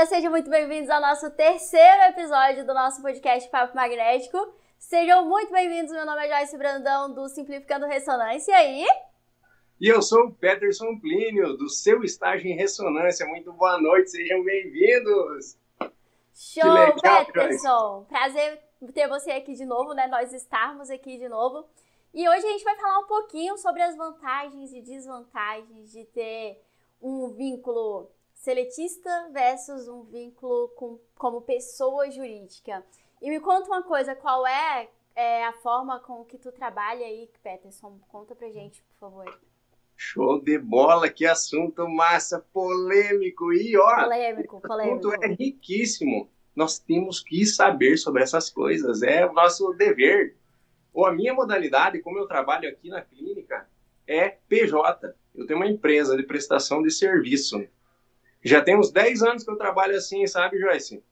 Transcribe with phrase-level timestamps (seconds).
[0.00, 4.54] galera, sejam muito bem-vindos ao nosso terceiro episódio do nosso podcast Papo Magnético.
[4.78, 8.86] Sejam muito bem-vindos, meu nome é Joyce Brandão, do Simplificando Ressonância e...
[9.80, 13.26] E eu sou o Peterson Plínio, do seu estágio em ressonância.
[13.26, 15.58] Muito boa noite, sejam bem-vindos!
[16.34, 18.06] Show, legal, Peterson!
[18.08, 18.60] Prazer
[18.94, 20.06] ter você aqui de novo, né?
[20.06, 21.68] Nós estarmos aqui de novo.
[22.14, 26.62] E hoje a gente vai falar um pouquinho sobre as vantagens e desvantagens de ter
[27.02, 28.10] um vínculo
[28.40, 32.84] seletista versus um vínculo com, como pessoa jurídica.
[33.20, 37.28] E me conta uma coisa, qual é, é a forma com que tu trabalha aí,
[37.42, 38.00] Peterson?
[38.08, 39.40] Conta pra gente, por favor.
[39.94, 45.08] Show de bola, que assunto massa, polêmico e ó, polêmico, polêmico.
[45.08, 46.30] O assunto é riquíssimo.
[46.56, 50.34] Nós temos que saber sobre essas coisas, é o nosso dever.
[50.94, 53.68] Ou a minha modalidade, como eu trabalho aqui na clínica,
[54.06, 55.14] é PJ.
[55.34, 57.62] Eu tenho uma empresa de prestação de serviço.
[58.42, 61.02] Já tem uns 10 anos que eu trabalho assim, sabe, Joyce?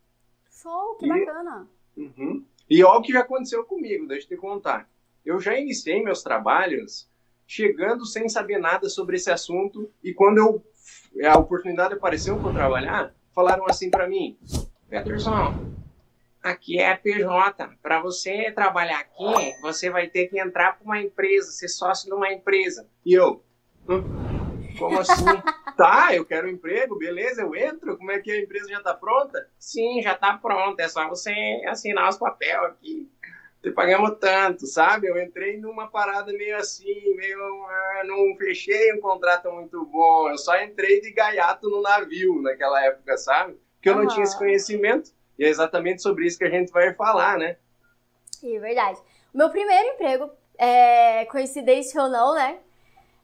[0.50, 1.68] Show, que e, bacana.
[1.96, 2.44] Uhum.
[2.68, 4.88] E olha o que já aconteceu comigo, deixa eu te contar.
[5.24, 7.08] Eu já iniciei meus trabalhos
[7.46, 10.64] chegando sem saber nada sobre esse assunto e quando eu
[11.24, 14.38] a oportunidade apareceu para trabalhar, falaram assim para mim,
[14.88, 15.54] Peterson,
[16.42, 17.68] aqui é a PJ.
[17.82, 22.14] Para você trabalhar aqui, você vai ter que entrar para uma empresa, ser sócio de
[22.14, 22.86] uma empresa.
[23.04, 23.42] E eu,
[23.88, 24.02] hum,
[24.78, 25.24] como assim?
[25.76, 27.96] tá, eu quero um emprego, beleza, eu entro.
[27.96, 29.48] Como é que a empresa já está pronta?
[29.58, 30.82] Sim, já está pronta.
[30.82, 31.32] É só você
[31.66, 33.10] assinar os papéis aqui.
[33.62, 35.08] Te pagamos tanto, sabe?
[35.08, 37.38] Eu entrei numa parada meio assim, meio.
[37.66, 40.30] Ah, não fechei um contrato muito bom.
[40.30, 43.58] Eu só entrei de gaiato no navio naquela época, sabe?
[43.74, 44.04] Porque eu uhum.
[44.04, 45.10] não tinha esse conhecimento.
[45.36, 47.56] E é exatamente sobre isso que a gente vai falar, né?
[48.42, 49.00] É verdade.
[49.34, 52.58] O meu primeiro emprego, é, coincidência ou não, né?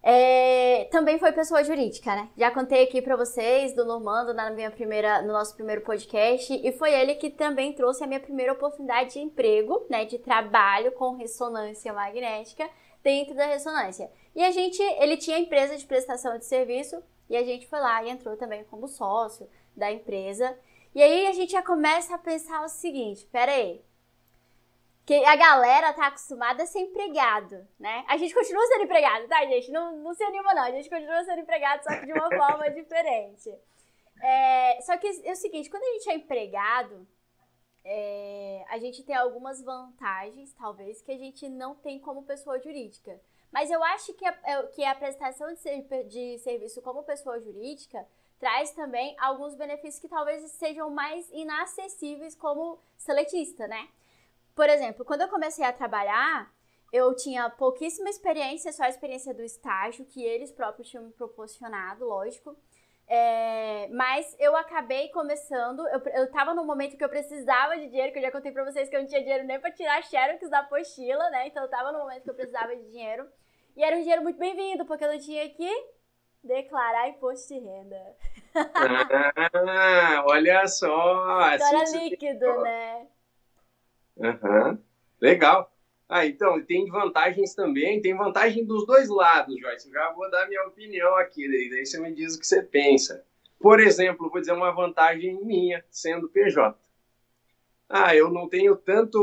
[0.07, 2.29] É, também foi pessoa jurídica, né?
[2.37, 6.73] Já contei aqui para vocês do Normando na minha primeira, no nosso primeiro podcast e
[6.73, 11.17] foi ele que também trouxe a minha primeira oportunidade de emprego, né, de trabalho com
[11.17, 12.69] ressonância magnética
[13.03, 14.11] dentro da ressonância.
[14.37, 18.05] E a gente, ele tinha empresa de prestação de serviço e a gente foi lá
[18.05, 20.55] e entrou também como sócio da empresa.
[20.95, 23.81] E aí a gente já começa a pensar o seguinte, pera aí,
[25.07, 28.05] que a galera tá acostumada a ser empregado, né?
[28.09, 29.71] A gente continua sendo empregado, tá, gente?
[29.71, 30.63] Não, não se anima, não.
[30.63, 33.55] A gente continua sendo empregado, só que de uma forma diferente.
[34.23, 37.07] É, só que é o seguinte, quando a gente é empregado,
[37.85, 43.21] é, a gente tem algumas vantagens, talvez, que a gente não tem como pessoa jurídica.
[43.53, 47.39] Mas eu acho que a, é, que a prestação de, ser, de serviço como pessoa
[47.39, 48.07] jurídica
[48.39, 53.89] traz também alguns benefícios que talvez sejam mais inacessíveis como seletista, né?
[54.55, 56.53] Por exemplo, quando eu comecei a trabalhar,
[56.93, 62.05] eu tinha pouquíssima experiência, só a experiência do estágio, que eles próprios tinham me proporcionado,
[62.05, 62.57] lógico.
[63.07, 68.13] É, mas eu acabei começando, eu, eu tava num momento que eu precisava de dinheiro,
[68.13, 70.49] que eu já contei pra vocês que eu não tinha dinheiro nem pra tirar xerox
[70.49, 71.49] da apostila, né?
[71.49, 73.27] Então eu tava no momento que eu precisava de dinheiro.
[73.77, 75.69] E era um dinheiro muito bem-vindo, porque eu não tinha que
[76.43, 78.17] declarar imposto de renda.
[78.55, 81.53] Ah, olha só!
[81.53, 83.07] Então era líquido, né?
[84.17, 84.79] Uhum.
[85.21, 85.71] Legal.
[86.09, 89.91] Ah, então, tem vantagens também, tem vantagem dos dois lados, Joyce.
[89.91, 93.25] Já vou dar minha opinião aqui, daí você me diz o que você pensa.
[93.59, 96.79] Por exemplo, vou dizer uma vantagem minha, sendo PJ.
[97.89, 99.19] Ah, eu não tenho tanto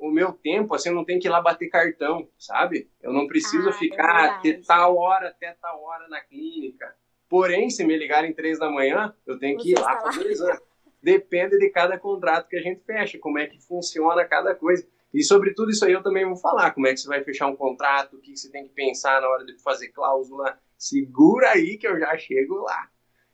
[0.00, 2.88] o meu tempo, assim, eu não tenho que ir lá bater cartão, sabe?
[3.02, 6.94] Eu não preciso ah, é ficar é de tal hora até tal hora na clínica.
[7.28, 10.60] Porém, se me ligarem três da manhã, eu tenho que ir lá fazer o exame
[11.02, 14.86] depende de cada contrato que a gente fecha, como é que funciona cada coisa.
[15.12, 17.46] E sobre tudo isso aí eu também vou falar, como é que você vai fechar
[17.46, 20.58] um contrato, o que você tem que pensar na hora de fazer cláusula.
[20.76, 22.88] Segura aí que eu já chego lá.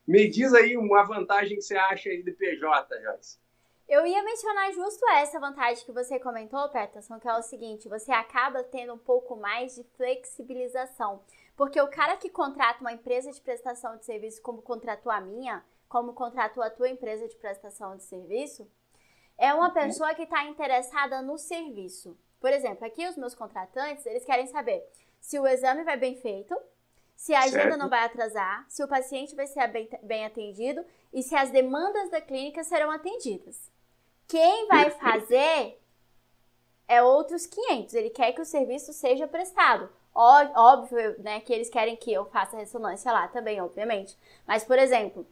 [0.06, 3.38] Me diz aí uma vantagem que você acha aí de PJ, Joyce.
[3.88, 8.12] Eu ia mencionar justo essa vantagem que você comentou, Peterson, que é o seguinte, você
[8.12, 11.22] acaba tendo um pouco mais de flexibilização.
[11.56, 15.62] Porque o cara que contrata uma empresa de prestação de serviço como contratou a minha,
[15.94, 18.68] como contratou a tua empresa de prestação de serviço,
[19.38, 19.74] é uma uhum.
[19.74, 22.18] pessoa que está interessada no serviço.
[22.40, 24.84] Por exemplo, aqui os meus contratantes, eles querem saber
[25.20, 26.52] se o exame vai bem feito,
[27.14, 27.78] se a agenda certo.
[27.78, 32.10] não vai atrasar, se o paciente vai ser bem, bem atendido e se as demandas
[32.10, 33.70] da clínica serão atendidas.
[34.26, 35.80] Quem vai fazer
[36.88, 37.94] é outros 500.
[37.94, 39.88] Ele quer que o serviço seja prestado.
[40.12, 44.18] Óbvio, né, que eles querem que eu faça ressonância lá também, obviamente.
[44.44, 45.24] Mas, por exemplo,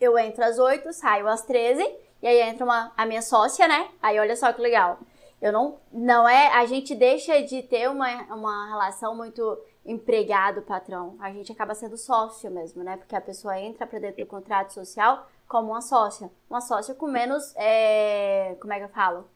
[0.00, 1.82] eu entro às 8, saio às 13,
[2.22, 3.88] e aí entra uma, a minha sócia, né?
[4.02, 4.98] Aí olha só que legal.
[5.40, 11.16] Eu não, não é, a gente deixa de ter uma, uma relação muito empregado-patrão.
[11.20, 12.96] A gente acaba sendo sócio mesmo, né?
[12.96, 16.30] Porque a pessoa entra para dentro do contrato social como uma sócia.
[16.50, 19.28] Uma sócia com menos, é, como é que eu falo?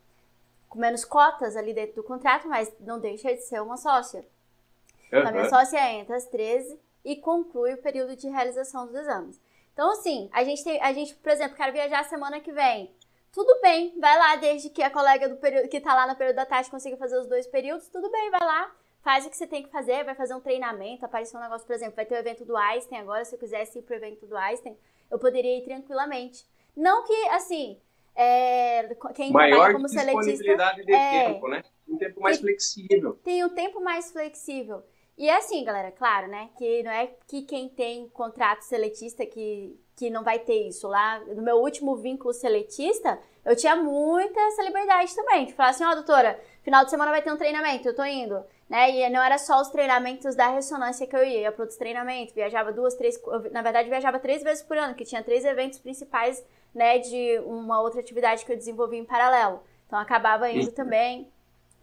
[0.69, 4.21] Com menos cotas ali dentro do contrato, mas não deixa de ser uma sócia.
[4.21, 5.19] Uhum.
[5.19, 9.41] Então, a minha sócia entra às 13 e conclui o período de realização dos exames.
[9.73, 12.95] Então, assim, a gente tem, a gente, por exemplo, quer viajar semana que vem.
[13.33, 16.37] Tudo bem, vai lá, desde que a colega do período, que tá lá no período
[16.37, 18.71] da tarde consiga fazer os dois períodos, tudo bem, vai lá,
[19.03, 21.75] faz o que você tem que fazer, vai fazer um treinamento, apareceu um negócio, por
[21.75, 24.37] exemplo, vai ter o evento do Einstein agora, se eu quisesse ir pro evento do
[24.37, 24.77] Einstein,
[25.11, 26.45] eu poderia ir tranquilamente.
[26.77, 27.81] Não que, assim,
[28.15, 30.85] é, quem Maior trabalha como disponibilidade seletista...
[30.85, 31.65] de é, tempo, né?
[31.89, 33.21] Um tempo mais tem, flexível.
[33.25, 34.83] Tem um tempo mais flexível.
[35.17, 36.49] E é assim, galera, claro, né?
[36.57, 40.89] Que não é que quem tem contrato seletista que, que não vai ter isso.
[40.89, 45.47] Lá no meu último vínculo seletista, eu tinha muita essa liberdade também.
[45.47, 48.05] De falar assim, ó, oh, doutora, final de semana vai ter um treinamento, eu tô
[48.05, 48.43] indo.
[48.69, 48.91] Né?
[48.91, 52.35] E não era só os treinamentos da ressonância que eu ia, ia para outros treinamentos,
[52.35, 53.21] viajava duas, três,
[53.51, 56.43] na verdade viajava três vezes por ano, que tinha três eventos principais,
[56.75, 59.63] né, de uma outra atividade que eu desenvolvi em paralelo.
[59.87, 61.31] Então acabava indo também.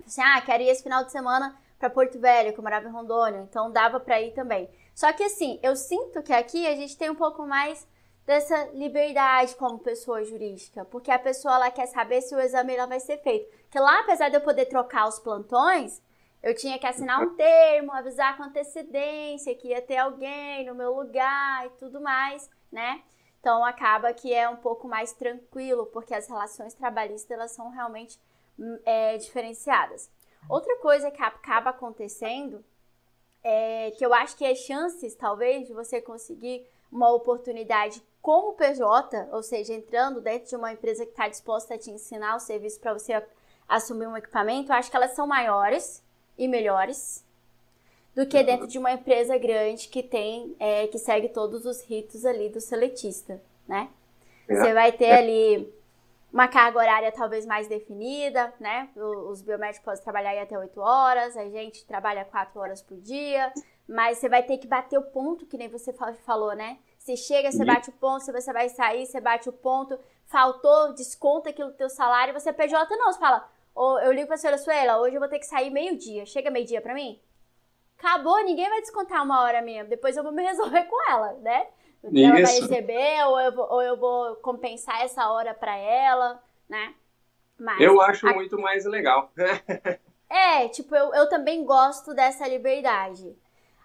[0.03, 2.91] Assim, ah, quero ir esse final de semana para Porto Velho, que eu morava em
[2.91, 4.69] Rondônia, então dava para ir também.
[4.93, 7.87] Só que assim, eu sinto que aqui a gente tem um pouco mais
[8.25, 12.85] dessa liberdade como pessoa jurídica, porque a pessoa ela quer saber se o exame ela
[12.85, 13.49] vai ser feito.
[13.71, 16.01] Que lá, apesar de eu poder trocar os plantões,
[16.43, 20.93] eu tinha que assinar um termo, avisar com antecedência que ia ter alguém no meu
[20.93, 23.01] lugar e tudo mais, né?
[23.39, 28.19] Então acaba que é um pouco mais tranquilo, porque as relações trabalhistas elas são realmente
[28.59, 30.11] hum, é, diferenciadas.
[30.47, 32.63] Outra coisa que acaba acontecendo
[33.43, 39.29] é que eu acho que as chances, talvez, de você conseguir uma oportunidade como PJ,
[39.31, 42.79] ou seja, entrando dentro de uma empresa que está disposta a te ensinar o serviço
[42.79, 43.23] para você
[43.67, 46.03] assumir um equipamento, eu acho que elas são maiores
[46.37, 47.23] e melhores
[48.15, 52.25] do que dentro de uma empresa grande que tem, é, que segue todos os ritos
[52.25, 53.89] ali do seletista, né?
[54.47, 54.55] É.
[54.55, 55.71] Você vai ter ali
[56.31, 58.89] uma carga horária talvez mais definida, né?
[58.95, 63.51] Os biomédicos podem trabalhar aí até 8 horas, a gente trabalha 4 horas por dia,
[63.87, 65.91] mas você vai ter que bater o ponto, que nem você
[66.23, 66.77] falou, né?
[66.97, 70.93] Você chega, você bate o ponto, se você vai sair, você bate o ponto, faltou,
[70.93, 74.37] desconta aquilo do teu salário, você é PJ não, você fala, oh, eu ligo pra
[74.37, 77.19] senhora Suela, hoje eu vou ter que sair meio-dia, chega meio-dia pra mim?
[77.97, 81.67] Acabou, ninguém vai descontar uma hora minha, depois eu vou me resolver com ela, né?
[82.03, 86.93] Ela vai receber, ou eu, vou, ou eu vou compensar essa hora para ela, né?
[87.57, 88.33] Mas, eu acho a...
[88.33, 89.31] muito mais legal.
[90.29, 93.35] é, tipo, eu, eu também gosto dessa liberdade.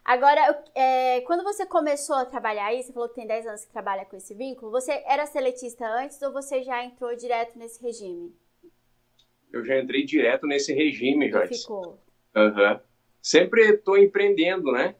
[0.05, 3.73] Agora, é, quando você começou a trabalhar aí, você falou que tem 10 anos que
[3.73, 8.37] trabalha com esse vínculo, você era seletista antes ou você já entrou direto nesse regime?
[9.51, 11.59] Eu já entrei direto nesse regime, Jorge.
[11.59, 11.99] Ficou.
[12.37, 12.81] Uhum.
[13.23, 14.95] Sempre estou empreendendo, né?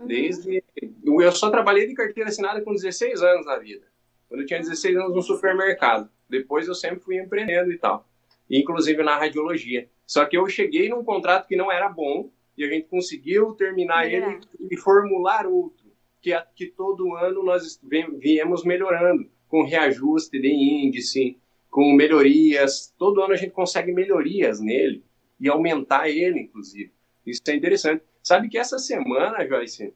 [0.00, 0.06] Uhum.
[0.06, 0.64] Desde.
[1.04, 3.86] Eu só trabalhei de carteira assinada com 16 anos na vida.
[4.28, 6.08] Quando eu tinha 16 anos no supermercado.
[6.28, 8.06] Depois eu sempre fui empreendendo e tal.
[8.48, 9.88] Inclusive na radiologia.
[10.06, 14.06] Só que eu cheguei num contrato que não era bom e a gente conseguiu terminar
[14.06, 14.14] é.
[14.14, 15.90] ele e formular outro.
[16.20, 17.80] Que, que todo ano nós
[18.18, 19.28] viemos melhorando.
[19.48, 21.38] Com reajuste de índice,
[21.70, 22.94] com melhorias.
[22.98, 25.02] Todo ano a gente consegue melhorias nele
[25.40, 26.92] e aumentar ele, inclusive.
[27.26, 28.02] Isso é interessante.
[28.22, 29.94] Sabe que essa semana, Joyce,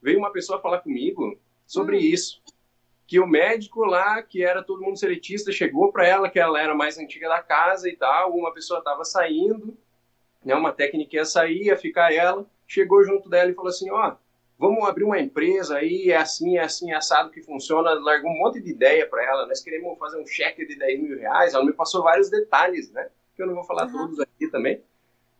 [0.00, 2.00] veio uma pessoa falar comigo sobre hum.
[2.00, 2.42] isso.
[3.06, 6.74] Que o médico lá, que era todo mundo seletista, chegou para ela, que ela era
[6.74, 8.32] mais antiga da casa e tal.
[8.34, 9.76] Uma pessoa estava saindo,
[10.44, 12.44] né, uma técnica ia sair, ia ficar ela.
[12.66, 14.16] Chegou junto dela e falou assim: Ó, oh,
[14.58, 17.94] vamos abrir uma empresa aí, é assim, é assim, é assado que funciona.
[17.94, 19.46] Largou um monte de ideia para ela.
[19.46, 21.54] Nós queremos fazer um cheque de 10 mil reais.
[21.54, 23.08] Ela me passou vários detalhes, né?
[23.36, 23.92] Que eu não vou falar uhum.
[23.92, 24.82] todos aqui também.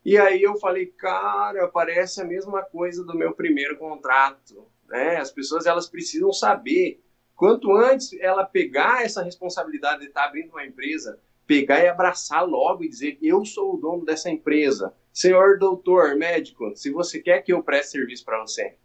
[0.07, 4.71] E aí eu falei, cara, parece a mesma coisa do meu primeiro contrato.
[4.87, 5.17] Né?
[5.17, 7.03] As pessoas elas precisam saber.
[7.35, 12.85] Quanto antes ela pegar essa responsabilidade de estar abrindo uma empresa, pegar e abraçar logo
[12.85, 14.95] e dizer, eu sou o dono dessa empresa.
[15.13, 18.77] Senhor doutor, médico, se você quer que eu preste serviço para você,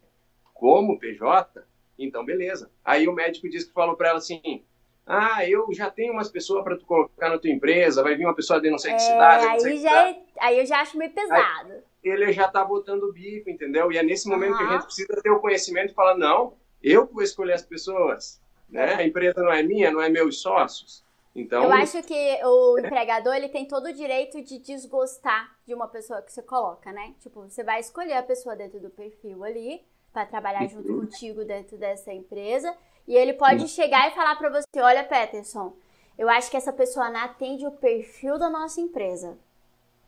[0.56, 1.63] como PJ,
[2.00, 2.72] então beleza.
[2.84, 4.66] Aí o médico disse que falou para ela assim,
[5.12, 8.34] ah, eu já tenho umas pessoas para tu colocar na tua empresa, vai vir uma
[8.34, 9.46] pessoa de não sei que é, cidade.
[9.46, 11.74] Aí, já é, aí eu já acho meio pesado.
[11.74, 13.91] Aí, ele já tá botando o bico, entendeu?
[13.91, 14.58] E é nesse momento uhum.
[14.58, 18.41] que a gente precisa ter o conhecimento e falar, não, eu vou escolher as pessoas,
[18.70, 18.96] né?
[18.96, 21.03] A empresa não é minha, não é meus sócios.
[21.36, 25.89] Então, eu acho que o empregador ele tem todo o direito de desgostar de uma
[25.89, 27.13] pessoa que você coloca, né?
[27.20, 29.82] Tipo, você vai escolher a pessoa dentro do perfil ali
[30.13, 31.01] para trabalhar junto uhum.
[31.01, 32.74] contigo dentro dessa empresa
[33.08, 35.74] e ele pode chegar e falar para você: olha, Peterson,
[36.17, 39.38] eu acho que essa pessoa não atende o perfil da nossa empresa.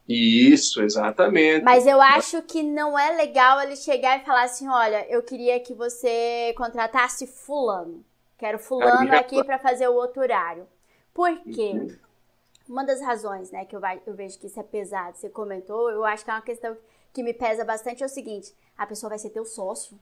[0.08, 1.64] Isso, exatamente.
[1.64, 5.60] Mas eu acho que não é legal ele chegar e falar assim: olha, eu queria
[5.60, 8.04] que você contratasse Fulano.
[8.44, 10.68] Quero fulano aqui para fazer o outro horário.
[11.14, 11.72] Por quê?
[11.74, 11.96] Uhum.
[12.68, 16.04] Uma das razões, né, que eu, eu vejo que isso é pesado, você comentou, eu
[16.04, 16.76] acho que é uma questão
[17.14, 19.98] que me pesa bastante é o seguinte: a pessoa vai ser teu sócio.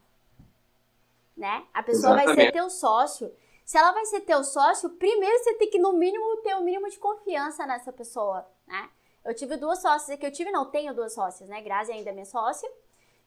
[1.36, 1.66] Né?
[1.74, 2.36] A pessoa Exatamente.
[2.36, 3.34] vai ser teu sócio.
[3.66, 6.64] Se ela vai ser teu sócio, primeiro você tem que, no mínimo, ter o um
[6.64, 8.90] mínimo de confiança nessa pessoa, né?
[9.24, 11.62] Eu tive duas sócias que eu tive, não, tenho duas sócias, né?
[11.62, 12.70] Grazi ainda é minha sócia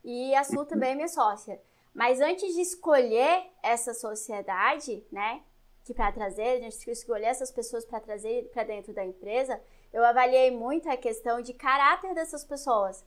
[0.02, 1.60] e a Su também é minha sócia.
[1.94, 5.42] Mas antes de escolher essa sociedade, né?
[5.84, 10.04] Que para trazer, a gente escolher essas pessoas para trazer para dentro da empresa, eu
[10.04, 13.04] avaliei muito a questão de caráter dessas pessoas.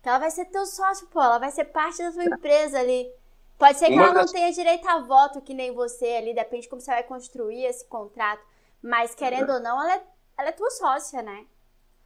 [0.00, 3.12] Então ela vai ser teu sócio, pô, ela vai ser parte da tua empresa ali.
[3.62, 4.26] Pode ser que Uma ela das...
[4.26, 7.64] não tenha direito a voto que nem você ali, depende de como você vai construir
[7.64, 8.44] esse contrato.
[8.82, 9.54] Mas querendo uhum.
[9.54, 10.02] ou não, ela é,
[10.36, 11.46] ela é tua sócia, né?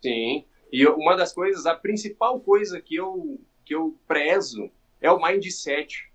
[0.03, 0.45] Sim.
[0.71, 4.71] E uma das coisas, a principal coisa que eu, que eu prezo
[5.01, 6.13] é o mindset.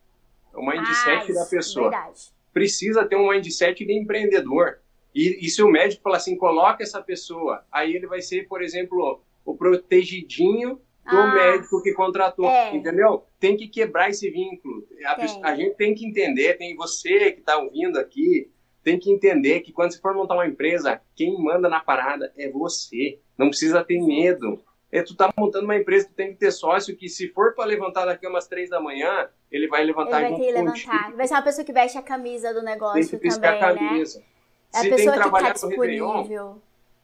[0.53, 1.89] É o mindset ah, da pessoa.
[1.89, 2.31] Verdade.
[2.53, 4.79] Precisa ter um mindset de empreendedor.
[5.15, 8.61] E, e se o médico falar assim, coloca essa pessoa, aí ele vai ser, por
[8.61, 10.79] exemplo, o protegidinho
[11.11, 12.75] do ah, médico que contratou, é.
[12.75, 13.25] entendeu?
[13.39, 14.87] Tem que quebrar esse vínculo.
[15.05, 18.49] A, a gente tem que entender, tem você que está ouvindo aqui,
[18.83, 22.49] tem que entender que quando você for montar uma empresa, quem manda na parada é
[22.49, 23.19] você.
[23.37, 24.63] Não precisa ter medo.
[24.91, 27.65] É, tu tá montando uma empresa, tu tem que ter sócio que se for para
[27.65, 31.13] levantar da cama às três da manhã, ele vai levantar Ele vai ter que levantar.
[31.13, 33.59] Vai ser uma pessoa que veste a camisa do negócio tem que também, a né?
[33.59, 34.19] camisa.
[34.19, 34.25] né?
[34.73, 36.11] É a se pessoa tem que tá disponível.
[36.11, 36.55] Réveillon,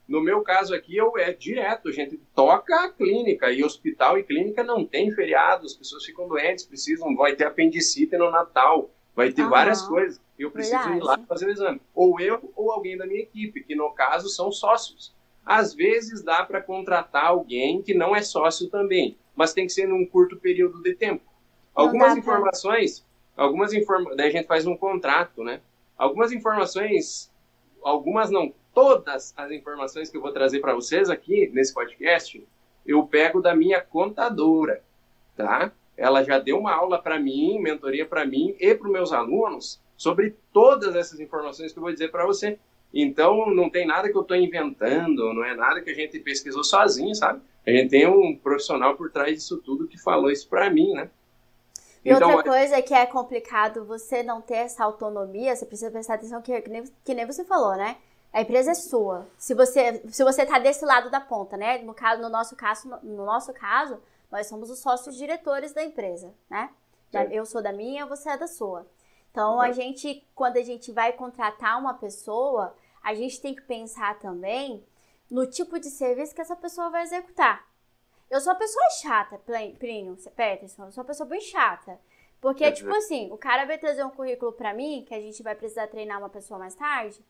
[0.08, 4.24] no meu caso aqui, eu, é direto, a gente toca a clínica, e hospital e
[4.24, 9.34] clínica não tem feriado, as pessoas ficam doentes, precisam, vai ter apendicite no Natal, vai
[9.34, 9.50] ter uhum.
[9.50, 11.00] várias coisas, eu preciso Verdade.
[11.00, 11.82] ir lá fazer o exame.
[11.94, 15.14] Ou eu, ou alguém da minha equipe, que no caso são sócios.
[15.46, 19.88] Às vezes dá para contratar alguém que não é sócio também, mas tem que ser
[19.88, 21.24] num curto período de tempo.
[21.74, 25.62] Algumas informações, algumas informações, daí a gente faz um contrato, né?
[25.98, 27.32] Algumas informações,
[27.84, 32.48] algumas não todas as informações que eu vou trazer para vocês aqui nesse podcast,
[32.86, 34.84] eu pego da minha contadora,
[35.36, 35.72] tá?
[35.98, 39.82] Ela já deu uma aula para mim, mentoria para mim e para os meus alunos
[39.98, 42.60] sobre todas essas informações que eu vou dizer para você.
[42.94, 46.64] Então, não tem nada que eu estou inventando, não é nada que a gente pesquisou
[46.64, 47.42] sozinho, sabe?
[47.66, 51.10] A gente tem um profissional por trás disso tudo que falou isso para mim, né?
[52.06, 56.14] E então, outra coisa que é complicado você não ter essa autonomia, você precisa prestar
[56.14, 57.98] atenção que, que, nem, que nem você falou, né?
[58.32, 59.28] A empresa é sua.
[59.38, 61.80] Se você se você está desse lado da ponta, né?
[61.80, 64.00] No caso, no nosso caso, no nosso caso,
[64.32, 66.70] nós somos os sócios diretores da empresa, né?
[67.32, 68.86] Eu sou da minha, você é da sua.
[69.32, 74.20] Então, a gente, quando a gente vai contratar uma pessoa, a gente tem que pensar
[74.20, 74.84] também
[75.30, 77.66] no tipo de serviço que essa pessoa vai executar.
[78.30, 79.40] Eu sou uma pessoa chata,
[79.80, 82.00] Plínio, Peterson, eu sou uma pessoa bem chata.
[82.42, 85.56] Porque, tipo assim, o cara vai trazer um currículo para mim, que a gente vai
[85.56, 87.24] precisar treinar uma pessoa mais tarde,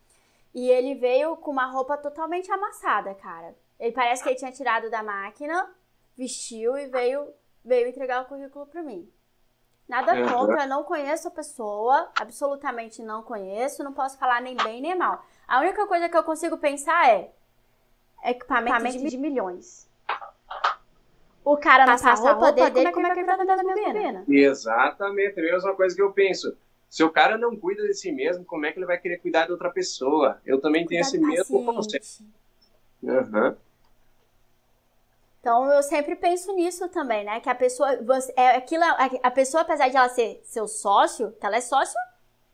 [0.57, 3.55] e ele veio com uma roupa totalmente amassada, cara.
[3.79, 5.69] Ele parece que ele tinha tirado da máquina,
[6.17, 7.31] vestiu e veio,
[7.63, 9.07] veio entregar o currículo para mim.
[9.87, 14.97] Nada contra, não conheço a pessoa, absolutamente não conheço, não posso falar nem bem nem
[14.97, 15.23] mal.
[15.47, 17.31] A única coisa que eu consigo pensar é
[18.25, 19.87] equipamento, equipamento de, de, milhões.
[21.45, 23.57] O cara não passa a roupa, roupa dele, dele, como é que ele vai cuidar
[23.57, 24.25] da minha bobina?
[24.27, 26.57] Exatamente, a mesma coisa que eu penso.
[26.89, 29.45] Se o cara não cuida de si mesmo, como é que ele vai querer cuidar
[29.45, 30.41] de outra pessoa?
[30.45, 32.23] Eu também tenho esse mesmo conceito.
[33.03, 33.55] Uhum.
[35.39, 37.39] Então eu sempre penso nisso também, né?
[37.39, 38.83] Que a pessoa, você, é aquilo,
[39.23, 41.97] a pessoa apesar de ela ser seu sócio, ela é sócio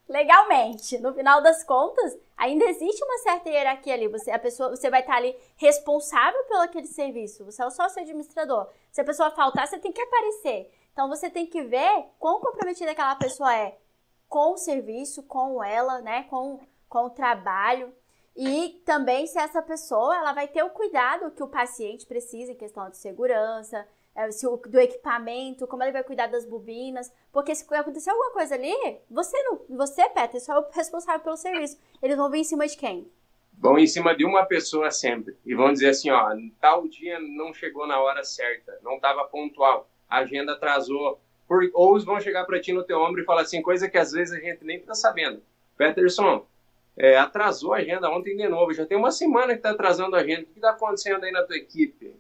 [0.08, 1.00] legalmente.
[1.00, 4.08] No final das contas, ainda existe uma certa hierarquia ali.
[4.08, 7.46] Você, a pessoa, você vai estar ali responsável pelo aquele serviço.
[7.46, 8.68] Você é o sócio administrador.
[8.92, 10.70] Se a pessoa faltar, você tem que aparecer.
[10.92, 13.76] Então você tem que ver quão comprometida aquela pessoa é
[14.34, 16.60] com o serviço, com ela, né, com,
[16.90, 17.94] com o trabalho.
[18.36, 22.56] E também se essa pessoa ela vai ter o cuidado que o paciente precisa em
[22.56, 27.54] questão de segurança, é, se o, do equipamento, como ele vai cuidar das bobinas, porque
[27.54, 28.74] se acontecer alguma coisa ali,
[29.08, 31.80] você não, você, Peter, só é o responsável pelo serviço.
[32.02, 33.08] Eles vão vir em cima de quem?
[33.56, 37.54] Vão em cima de uma pessoa sempre e vão dizer assim, ó, tal dia não
[37.54, 42.60] chegou na hora certa, não estava pontual, a agenda atrasou, por, ou vão chegar para
[42.60, 44.94] ti no teu ombro e falar assim, coisa que às vezes a gente nem está
[44.94, 45.42] sabendo.
[45.78, 46.46] Peterson,
[46.96, 50.20] é, atrasou a agenda ontem de novo, já tem uma semana que está atrasando a
[50.20, 52.14] agenda, o que está acontecendo aí na tua equipe?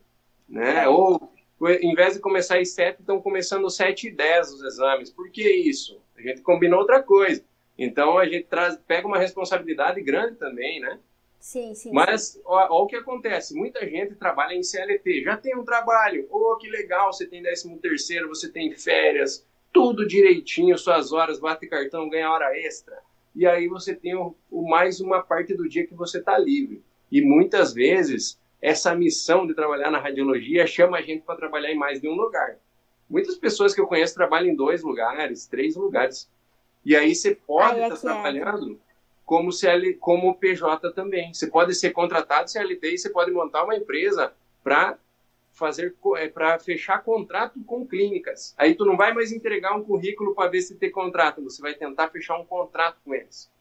[0.47, 0.83] Né?
[0.83, 0.87] É.
[0.87, 5.09] Ou, em vez de começar às 7, estão começando às 7 e 10 os exames.
[5.09, 6.01] Por que isso?
[6.17, 7.43] A gente combinou outra coisa.
[7.77, 10.99] Então, a gente traz, pega uma responsabilidade grande também, né?
[11.43, 11.91] Sim, sim.
[11.91, 16.55] Mas ó, o que acontece, muita gente trabalha em CLT, já tem um trabalho, oh,
[16.55, 22.07] que legal, você tem 13 terceiro, você tem férias, tudo direitinho, suas horas, bate cartão,
[22.07, 22.97] ganha hora extra.
[23.35, 26.81] e aí você tem o, o mais uma parte do dia que você está livre.
[27.11, 31.77] E muitas vezes essa missão de trabalhar na radiologia chama a gente para trabalhar em
[31.77, 32.57] mais de um lugar.
[33.09, 36.31] Muitas pessoas que eu conheço trabalham em dois lugares, três lugares.
[36.85, 38.79] E aí você pode estar tá trabalhando
[39.25, 41.33] como, CL, como PJ também.
[41.33, 44.97] Você pode ser contratado CLT e você pode montar uma empresa para
[45.51, 48.53] fazer é, para fechar contrato com clínicas.
[48.57, 51.75] Aí tu não vai mais entregar um currículo para ver se tem contrato, você vai
[51.75, 53.51] tentar fechar um contrato com eles.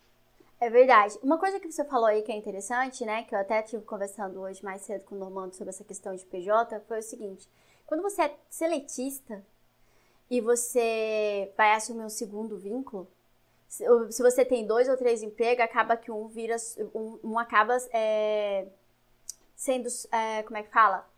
[0.58, 1.18] É verdade.
[1.22, 4.40] Uma coisa que você falou aí que é interessante, né, que eu até tive conversando
[4.40, 7.48] hoje mais cedo com o Normando sobre essa questão de PJ, foi o seguinte:
[7.84, 9.44] quando você é seletista
[10.30, 13.06] e você vai assumir um segundo vínculo,
[13.72, 16.56] se você tem dois ou três empregos, acaba que um vira,
[16.94, 18.66] um, um acaba é,
[19.56, 21.08] sendo, é, como é que fala?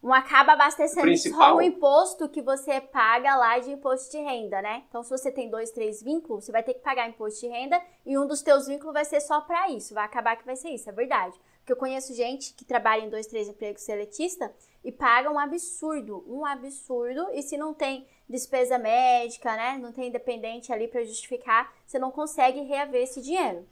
[0.00, 4.84] Um acaba abastecendo só o imposto que você paga lá de imposto de renda, né?
[4.88, 7.82] Então, se você tem dois, três vínculos, você vai ter que pagar imposto de renda
[8.04, 9.92] e um dos teus vínculos vai ser só para isso.
[9.92, 11.36] Vai acabar que vai ser isso, é verdade.
[11.58, 14.54] Porque eu conheço gente que trabalha em dois, três empregos seletista
[14.84, 17.28] e paga um absurdo, um absurdo.
[17.32, 19.78] E se não tem despesa médica, né?
[19.78, 23.66] Não tem independente ali para justificar, você não consegue reaver esse dinheiro.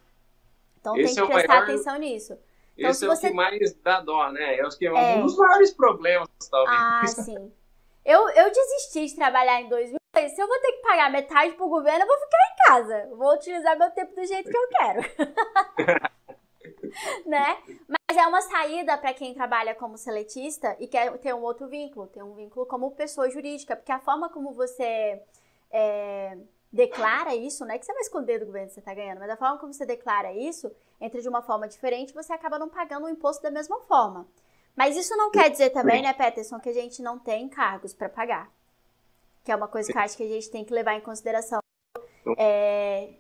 [0.81, 1.65] Então esse tem que é prestar maior...
[1.65, 2.39] atenção nisso.
[2.77, 3.29] Então, Esse é você...
[3.29, 4.57] o que mais dá dó, né?
[4.57, 6.77] É, que, é um dos maiores problemas, talvez.
[6.77, 7.53] Ah, sim.
[8.05, 9.97] Eu, eu desisti de trabalhar em 2000.
[10.29, 13.17] Se eu vou ter que pagar metade pro governo, eu vou ficar em casa.
[13.17, 15.01] Vou utilizar meu tempo do jeito que eu quero.
[17.27, 17.59] né?
[17.89, 22.07] Mas é uma saída para quem trabalha como seletista e quer ter um outro vínculo,
[22.07, 25.23] ter um vínculo como pessoa jurídica, porque a forma como você
[25.71, 26.37] é,
[26.73, 29.31] declara isso, não é que você vai esconder do governo que você está ganhando, mas
[29.31, 33.07] a forma como você declara isso, entra de uma forma diferente, você acaba não pagando
[33.07, 34.27] o imposto da mesma forma.
[34.75, 38.09] Mas isso não quer dizer também, né, Peterson, que a gente não tem cargos para
[38.09, 38.51] pagar.
[39.45, 41.61] Que é uma coisa que eu acho que a gente tem que levar em consideração.
[42.37, 43.13] É...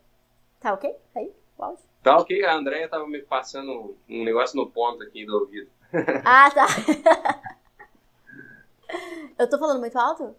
[0.58, 0.96] Tá ok?
[1.14, 1.93] Aí, o áudio?
[2.04, 5.70] Tá ok, a Andrea tava me passando um negócio no ponto aqui do ouvido.
[6.22, 6.66] Ah, tá.
[9.38, 10.36] eu tô falando muito alto?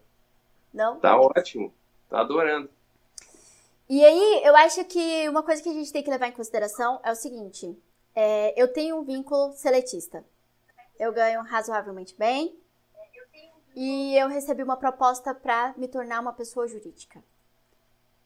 [0.71, 0.99] Não?
[0.99, 1.73] Tá ótimo.
[2.07, 2.69] Tá adorando.
[3.89, 6.99] E aí, eu acho que uma coisa que a gente tem que levar em consideração
[7.03, 7.75] é o seguinte:
[8.13, 10.23] é, eu tenho um vínculo seletista.
[10.99, 12.59] Eu ganho razoavelmente bem.
[13.75, 17.23] E eu recebi uma proposta para me tornar uma pessoa jurídica.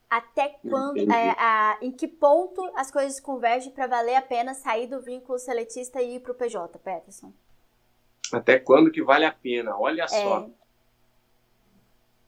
[0.09, 4.87] Até quando, é, a, em que ponto as coisas convergem para valer a pena sair
[4.87, 7.31] do vínculo seletista e ir para o PJ, Peterson?
[8.33, 9.77] Até quando que vale a pena?
[9.77, 10.49] Olha é, só.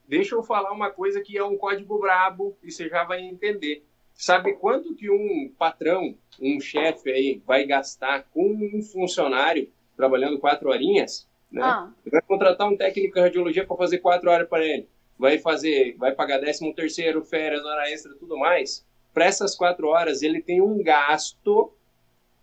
[0.08, 3.84] Deixa eu falar uma coisa que é um código brabo e você já vai entender.
[4.14, 10.70] Sabe quanto que um patrão, um chefe aí, vai gastar com um funcionário trabalhando quatro
[10.70, 11.28] horinhas?
[11.52, 11.62] Né?
[11.64, 11.92] Ah.
[12.06, 14.88] Vai contratar um técnico de radiologia para fazer quatro horas para ele.
[15.22, 18.86] Vai fazer, vai pagar décimo terceiro, férias, hora extra, tudo mais.
[19.14, 21.72] Para essas quatro horas, ele tem um gasto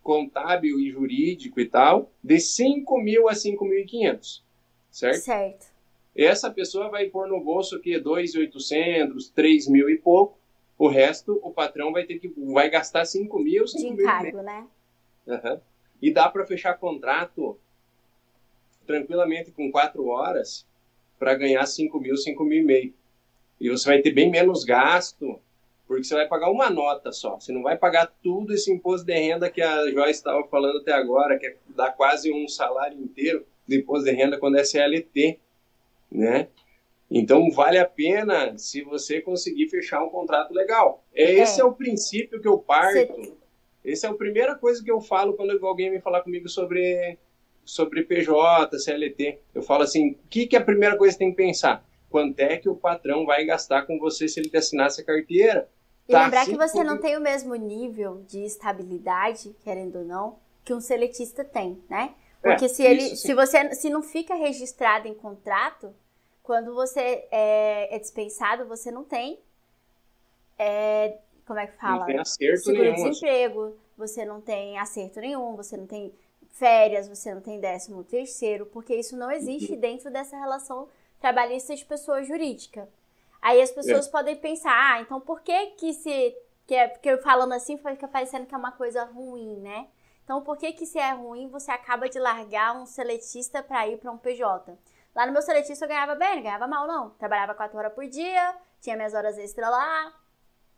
[0.01, 4.41] contábil e jurídico e tal de 5 mil a 5.500,
[4.89, 5.17] certo?
[5.17, 5.79] Certo
[6.25, 10.37] essa pessoa vai pôr no bolso aqui 2.800, 3 mil e pouco.
[10.77, 14.67] O resto, o patrão vai ter que vai gastar 5 mil, 5 De encargo, né?
[15.27, 15.59] Uhum.
[16.01, 17.57] E dá para fechar contrato
[18.87, 20.65] tranquilamente com 4 horas
[21.19, 22.93] para ganhar 5 mil, 5 mil e meio.
[23.59, 25.39] E você vai ter bem menos gasto,
[25.85, 27.39] porque você vai pagar uma nota só.
[27.39, 30.93] Você não vai pagar tudo esse imposto de renda que a Joyce estava falando até
[30.93, 35.37] agora, que é, dá quase um salário inteiro de imposto de renda quando é CLT
[36.11, 36.47] né?
[37.09, 41.03] Então vale a pena se você conseguir fechar um contrato legal.
[41.13, 43.13] É, esse é, é o princípio que eu parto.
[43.13, 43.33] Você...
[43.83, 47.17] Essa é a primeira coisa que eu falo quando alguém vem falar comigo sobre
[47.69, 49.39] sobre PJ, CLT.
[49.53, 51.85] Eu falo assim, o que, que é a primeira coisa que tem que pensar?
[52.09, 55.69] Quanto é que o patrão vai gastar com você se ele te assinasse a carteira?
[56.07, 60.05] E tá lembrar assim que você não tem o mesmo nível de estabilidade, querendo ou
[60.05, 62.15] não, que um seletista tem, né?
[62.41, 65.93] Porque é, se ele, isso, se você, se não fica registrado em contrato,
[66.41, 69.39] quando você é, é dispensado, você não tem,
[70.57, 71.99] é, como é que fala?
[71.99, 76.11] Não tem acerto Seguro-desemprego, você não tem acerto nenhum, você não tem
[76.59, 79.79] férias, você não tem décimo terceiro, porque isso não existe uhum.
[79.79, 80.87] dentro dessa relação
[81.19, 82.87] trabalhista de pessoa jurídica.
[83.41, 84.11] Aí as pessoas é.
[84.11, 86.35] podem pensar, ah, então por que que se
[86.67, 89.87] que é porque falando assim fica parecendo que é uma coisa ruim, né?
[90.29, 93.97] Então, por que que se é ruim, você acaba de largar um seletista para ir
[93.97, 94.77] para um PJ?
[95.15, 97.09] Lá no meu seletista eu ganhava bem, não ganhava mal não.
[97.17, 100.13] Trabalhava quatro horas por dia, tinha minhas horas extra lá.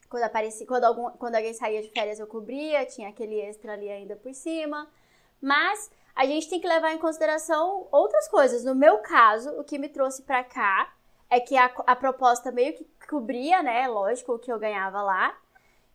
[0.08, 3.90] Quando aparecia, quando, algum, quando alguém saía de férias eu cobria, tinha aquele extra ali
[3.90, 4.88] ainda por cima.
[5.42, 8.64] Mas a gente tem que levar em consideração outras coisas.
[8.64, 10.94] No meu caso, o que me trouxe para cá
[11.30, 15.36] é que a, a proposta meio que cobria, né, lógico, o que eu ganhava lá.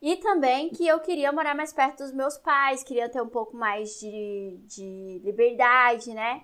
[0.01, 3.57] E também que eu queria morar mais perto dos meus pais, queria ter um pouco
[3.57, 6.43] mais de, de liberdade, né?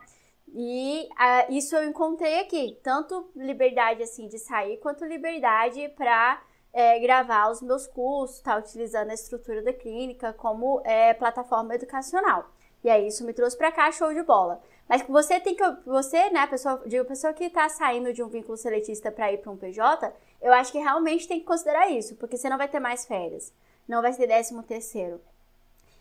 [0.54, 1.08] E
[1.48, 7.62] isso eu encontrei aqui, tanto liberdade assim de sair, quanto liberdade para é, gravar os
[7.62, 12.51] meus cursos, tá utilizando a estrutura da clínica como é, plataforma educacional.
[12.84, 14.60] E aí isso me trouxe para cá, show de bola.
[14.88, 18.56] Mas você tem que, você, né, pessoa, de pessoa que está saindo de um vínculo
[18.56, 22.36] seletista para ir para um PJ, eu acho que realmente tem que considerar isso, porque
[22.36, 23.52] você não vai ter mais férias,
[23.86, 25.20] não vai ter décimo terceiro.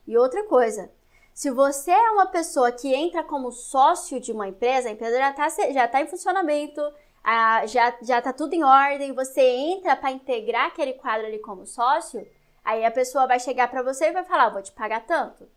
[0.07, 0.91] E outra coisa,
[1.33, 5.29] se você é uma pessoa que entra como sócio de uma empresa, a empresa já
[5.29, 6.81] está já tá em funcionamento,
[7.67, 12.27] já, já tá tudo em ordem, você entra para integrar aquele quadro ali como sócio,
[12.63, 15.47] aí a pessoa vai chegar para você e vai falar, vou te pagar tanto.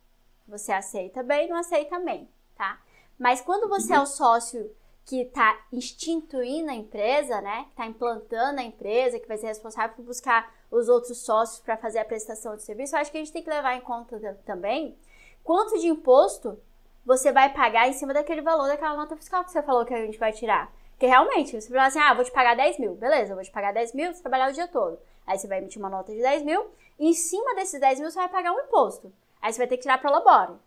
[0.47, 2.81] Você aceita bem, não aceita bem, tá?
[3.19, 7.65] Mas quando você é o sócio que está instituindo a empresa, né?
[7.65, 11.77] Que está implantando a empresa, que vai ser responsável por buscar os outros sócios para
[11.77, 14.19] fazer a prestação de serviço, eu acho que a gente tem que levar em conta
[14.45, 14.99] também
[15.43, 16.59] quanto de imposto
[17.05, 20.05] você vai pagar em cima daquele valor daquela nota fiscal que você falou que a
[20.05, 20.73] gente vai tirar.
[20.93, 22.95] Porque realmente, você fala assim, ah, vou te pagar 10 mil.
[22.95, 24.99] Beleza, eu vou te pagar 10 mil, você trabalhar o dia todo.
[25.27, 26.67] Aí você vai emitir uma nota de 10 mil,
[26.99, 29.13] e em cima desses 10 mil você vai pagar um imposto.
[29.45, 30.59] Aí você vai ter que tirar Prolabore.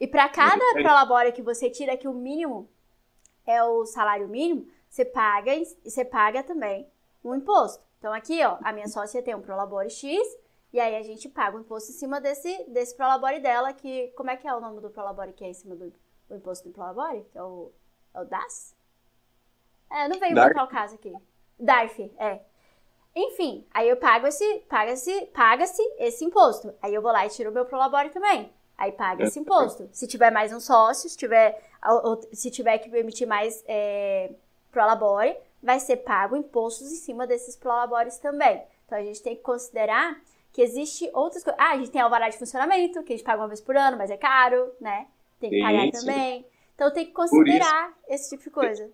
[0.00, 2.66] E para cada Prolabore que você tira, que o mínimo
[3.46, 5.52] é o salário mínimo, você paga,
[5.84, 6.88] você paga também
[7.22, 7.84] um imposto.
[7.98, 10.18] Então aqui, ó, a minha sócia tem um Prolabore X,
[10.72, 14.08] e aí a gente paga o imposto em cima desse, desse Prolabore dela, que...
[14.16, 15.92] Como é que é o nome do Prolabore que é em cima do,
[16.30, 17.26] do imposto do Prolabore?
[17.30, 17.70] Que é o,
[18.14, 18.74] é o DAS?
[19.90, 21.12] É, não veio muito ao caso aqui.
[21.60, 22.40] DARF, é.
[23.16, 26.74] Enfim, aí eu pago esse, paga-se, paga-se esse imposto.
[26.82, 28.52] Aí eu vou lá e tiro o meu Prolabore também.
[28.76, 29.88] Aí paga esse imposto.
[29.90, 31.58] Se tiver mais um sócio, se tiver,
[32.34, 34.32] se tiver que emitir mais é,
[34.70, 38.62] Prolabore, vai ser pago impostos em cima desses Prolabores também.
[38.84, 40.20] Então a gente tem que considerar
[40.52, 41.58] que existe outras coisas.
[41.58, 43.96] Ah, a gente tem alvará de funcionamento, que a gente paga uma vez por ano,
[43.96, 45.06] mas é caro, né?
[45.40, 46.46] Tem que pagar também.
[46.74, 48.90] Então tem que considerar esse tipo de coisa.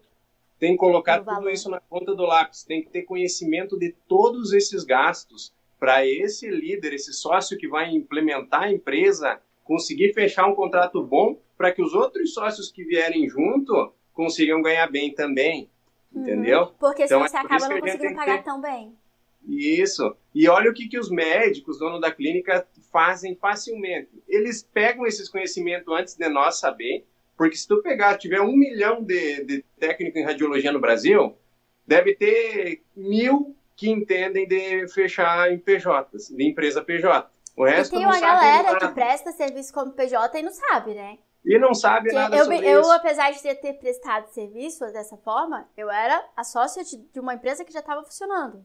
[0.62, 2.62] Tem que colocar tudo isso na conta do lápis.
[2.62, 7.90] Tem que ter conhecimento de todos esses gastos para esse líder, esse sócio que vai
[7.90, 13.28] implementar a empresa, conseguir fechar um contrato bom para que os outros sócios que vierem
[13.28, 15.68] junto consigam ganhar bem também.
[16.14, 16.22] Uhum.
[16.22, 16.66] Entendeu?
[16.78, 18.44] Porque então, senão é você acaba não conseguindo pagar ter...
[18.44, 18.96] tão bem.
[19.48, 20.14] Isso.
[20.32, 24.10] E olha o que, que os médicos, dono da clínica, fazem facilmente.
[24.28, 27.04] Eles pegam esses conhecimentos antes de nós saber,
[27.36, 31.36] porque se tu pegar, tiver um milhão de, de técnicos em radiologia no Brasil,
[31.86, 37.30] deve ter mil que entendem de fechar em PJs, de empresa PJ.
[37.56, 41.18] O resto e tem uma galera que presta serviço como PJ e não sabe, né?
[41.44, 42.92] E não sabe que nada eu, sobre eu, isso.
[42.92, 47.72] apesar de ter prestado serviço dessa forma, eu era a sócia de uma empresa que
[47.72, 48.64] já estava funcionando.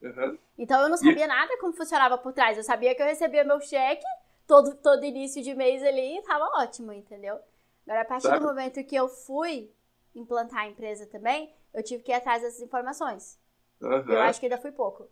[0.00, 0.38] Uhum.
[0.56, 1.28] Então eu não sabia e...
[1.28, 2.56] nada como funcionava por trás.
[2.56, 4.04] Eu sabia que eu recebia meu cheque
[4.46, 7.38] todo, todo início de mês ali e tava ótimo, entendeu?
[7.84, 8.40] Agora, a partir Sabe?
[8.40, 9.70] do momento que eu fui
[10.14, 13.40] implantar a empresa também, eu tive que ir atrás dessas informações.
[13.80, 14.12] Uhum.
[14.12, 15.08] Eu acho que ainda fui pouco.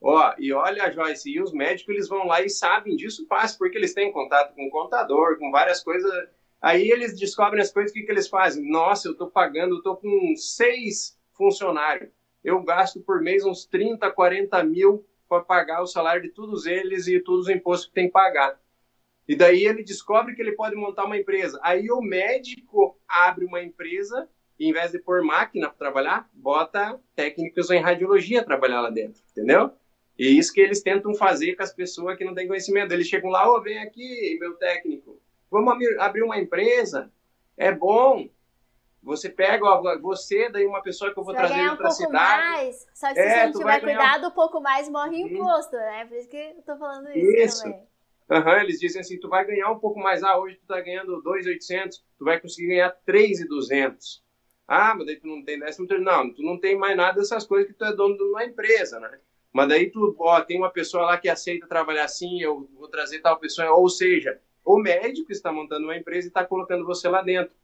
[0.00, 3.76] Ó, e olha, Joyce, e os médicos eles vão lá e sabem disso fácil, porque
[3.76, 6.10] eles têm contato com o contador, com várias coisas.
[6.62, 8.70] Aí eles descobrem as coisas, o que, que eles fazem?
[8.70, 12.10] Nossa, eu tô pagando, eu tô com seis funcionários
[12.42, 17.06] eu gasto por mês uns 30, 40 mil para pagar o salário de todos eles
[17.06, 18.58] e todos os impostos que tem que pagar.
[19.28, 21.60] E daí ele descobre que ele pode montar uma empresa.
[21.62, 24.26] Aí o médico abre uma empresa
[24.58, 29.22] e, em vez de pôr máquina para trabalhar, bota técnicos em radiologia trabalhar lá dentro,
[29.30, 29.70] entendeu?
[30.18, 32.92] E é isso que eles tentam fazer com as pessoas que não têm conhecimento.
[32.92, 37.12] Eles chegam lá, ô, oh, vem aqui, meu técnico, vamos abrir uma empresa,
[37.56, 38.28] é bom,
[39.02, 42.42] você pega, ó, você, daí uma pessoa que eu vou você trazer outra um cidade.
[42.50, 45.28] Mais, só que é, se a gente tiver cuidado, um pouco mais morre uhum.
[45.28, 46.06] imposto, né?
[46.06, 47.62] Por isso que eu tô falando isso, isso.
[47.62, 47.88] também.
[48.30, 51.22] Uhum, eles dizem assim, tu vai ganhar um pouco mais, ah, hoje tu tá ganhando
[51.22, 54.22] 2.800, tu vai conseguir ganhar 3.200.
[54.66, 57.66] Ah, mas daí tu não tem décimo Não, tu não tem mais nada dessas coisas
[57.70, 59.18] que tu é dono de uma empresa, né?
[59.50, 63.20] Mas daí tu, ó, tem uma pessoa lá que aceita trabalhar assim, eu vou trazer
[63.20, 67.22] tal pessoa, ou seja, o médico está montando uma empresa e está colocando você lá
[67.22, 67.54] dentro.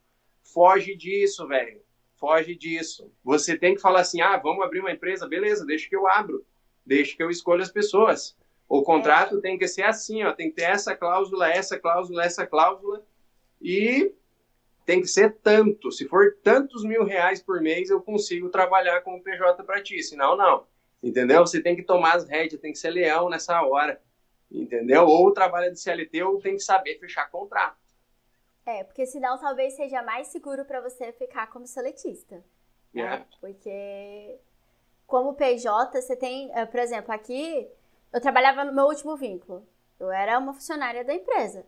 [0.41, 1.79] Foge disso, velho.
[2.15, 3.11] Foge disso.
[3.23, 6.43] Você tem que falar assim: ah, vamos abrir uma empresa, beleza, deixa que eu abro.
[6.83, 8.35] Deixa que eu escolha as pessoas.
[8.67, 9.41] O contrato é.
[9.41, 13.05] tem que ser assim, ó, tem que ter essa cláusula, essa cláusula, essa cláusula.
[13.61, 14.13] E
[14.85, 15.91] tem que ser tanto.
[15.91, 20.01] Se for tantos mil reais por mês, eu consigo trabalhar com o PJ para ti.
[20.03, 20.65] Senão, não.
[21.01, 21.45] Entendeu?
[21.45, 24.01] Você tem que tomar as rédeas, tem que ser leão nessa hora.
[24.51, 25.05] Entendeu?
[25.05, 27.77] Ou trabalha de CLT ou tem que saber fechar contrato.
[28.65, 32.43] É, porque senão talvez seja mais seguro para você ficar como seletista.
[32.95, 33.17] Yeah.
[33.17, 33.25] Né?
[33.25, 33.37] É.
[33.39, 34.39] Porque
[35.05, 37.67] como PJ, você tem, eh, por exemplo, aqui
[38.15, 39.67] eu trabalhava no meu último vínculo.
[39.99, 41.67] Eu era uma funcionária da empresa.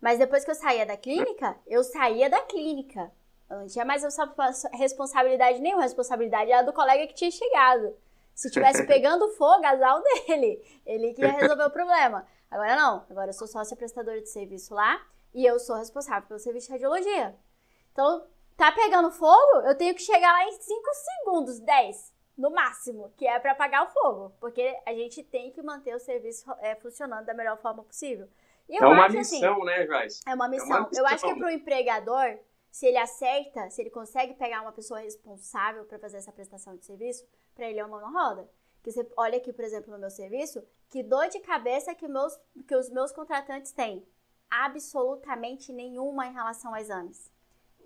[0.00, 3.12] Mas depois que eu saía da clínica, eu saía da clínica.
[3.50, 4.02] Eu não tinha mais
[4.72, 7.94] responsabilidade nenhuma, a responsabilidade era do colega que tinha chegado.
[8.34, 10.64] Se tivesse pegando fogo, azar dele.
[10.86, 12.26] Ele que ia resolver o problema.
[12.50, 13.04] Agora não.
[13.10, 14.98] Agora eu sou sócia prestadora de serviço lá
[15.34, 17.36] e eu sou responsável pelo serviço de radiologia.
[17.92, 18.26] Então,
[18.56, 22.11] tá pegando fogo, eu tenho que chegar lá em 5 segundos, 10
[22.42, 26.00] no máximo, que é para apagar o fogo, porque a gente tem que manter o
[26.00, 28.28] serviço é, funcionando da melhor forma possível.
[28.68, 30.22] é uma assim, missão, assim, né, Joyce?
[30.26, 30.66] É uma missão.
[30.66, 31.04] É uma missão.
[31.04, 34.98] Eu acho que para o empregador, se ele acerta, se ele consegue pegar uma pessoa
[34.98, 37.24] responsável para fazer essa prestação de serviço,
[37.54, 38.50] para ele é uma mão roda.
[38.82, 42.36] Que você olha aqui, por exemplo, no meu serviço, que dor de cabeça que, meus,
[42.66, 44.04] que os meus contratantes têm.
[44.50, 47.30] Absolutamente nenhuma em relação a exames.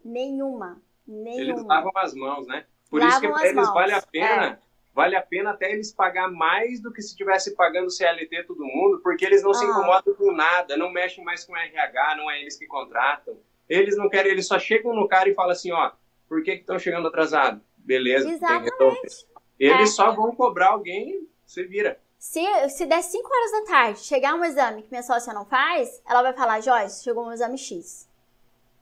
[0.03, 0.81] Nenhuma.
[1.07, 1.43] Nenhuma.
[1.43, 2.67] Eles lavam as mãos, né?
[2.91, 3.75] Por Lavam isso que para eles mãos.
[3.75, 4.47] vale a pena.
[4.63, 4.67] É.
[4.95, 8.99] Vale a pena até eles pagar mais do que se estivesse pagando CLT todo mundo,
[9.03, 12.57] porque eles não se incomodam com nada, não mexem mais com RH, não é eles
[12.57, 13.37] que contratam.
[13.69, 15.91] Eles não querem, eles só chegam no cara e falam assim, ó,
[16.27, 17.61] por que estão chegando atrasado?
[17.77, 19.27] Beleza, Exatamente.
[19.59, 19.93] Eles é.
[19.93, 22.01] só vão cobrar alguém, você vira.
[22.19, 26.03] Se, se der 5 horas da tarde, chegar um exame que minha sócia não faz,
[26.09, 28.09] ela vai falar, Joyce, chegou um exame X.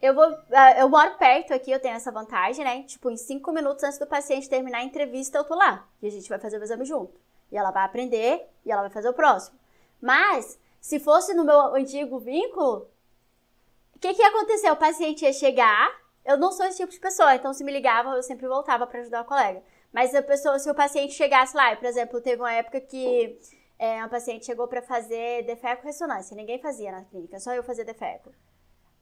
[0.04, 0.38] Eu vou.
[0.52, 2.82] Ah, eu moro perto aqui, eu tenho essa vantagem, né?
[2.82, 5.88] Tipo, em cinco minutos antes do paciente terminar a entrevista, eu tô lá.
[6.02, 7.18] E a gente vai fazer o exame junto.
[7.50, 9.58] E ela vai aprender e ela vai fazer o próximo.
[10.02, 12.86] Mas, se fosse no meu antigo vínculo,
[13.96, 14.70] o que, que ia acontecer?
[14.70, 15.90] O paciente ia chegar.
[16.22, 19.00] Eu não sou esse tipo de pessoa, então se me ligava, eu sempre voltava para
[19.00, 19.62] ajudar o colega.
[19.90, 23.38] Mas a pessoa, se o paciente chegasse lá, por exemplo, teve uma época que
[23.78, 26.36] é, uma paciente chegou para fazer defeco ressonância.
[26.36, 28.30] Ninguém fazia na clínica, só eu fazia defeco.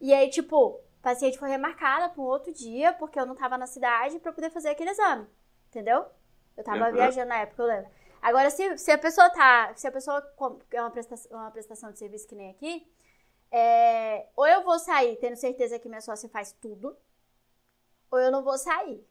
[0.00, 3.66] E aí, tipo, paciente foi remarcada para um outro dia, porque eu não estava na
[3.66, 5.26] cidade para poder fazer aquele exame.
[5.68, 6.06] Entendeu?
[6.56, 6.92] Eu estava uhum.
[6.92, 7.90] viajando na época, eu lembro.
[8.20, 9.72] Agora, se, se a pessoa tá.
[9.74, 10.24] Se a pessoa
[10.70, 12.86] é uma prestação, uma prestação de serviço que nem aqui,
[13.50, 16.96] é, ou eu vou sair tendo certeza que minha sócia faz tudo,
[18.10, 19.04] ou eu não vou sair.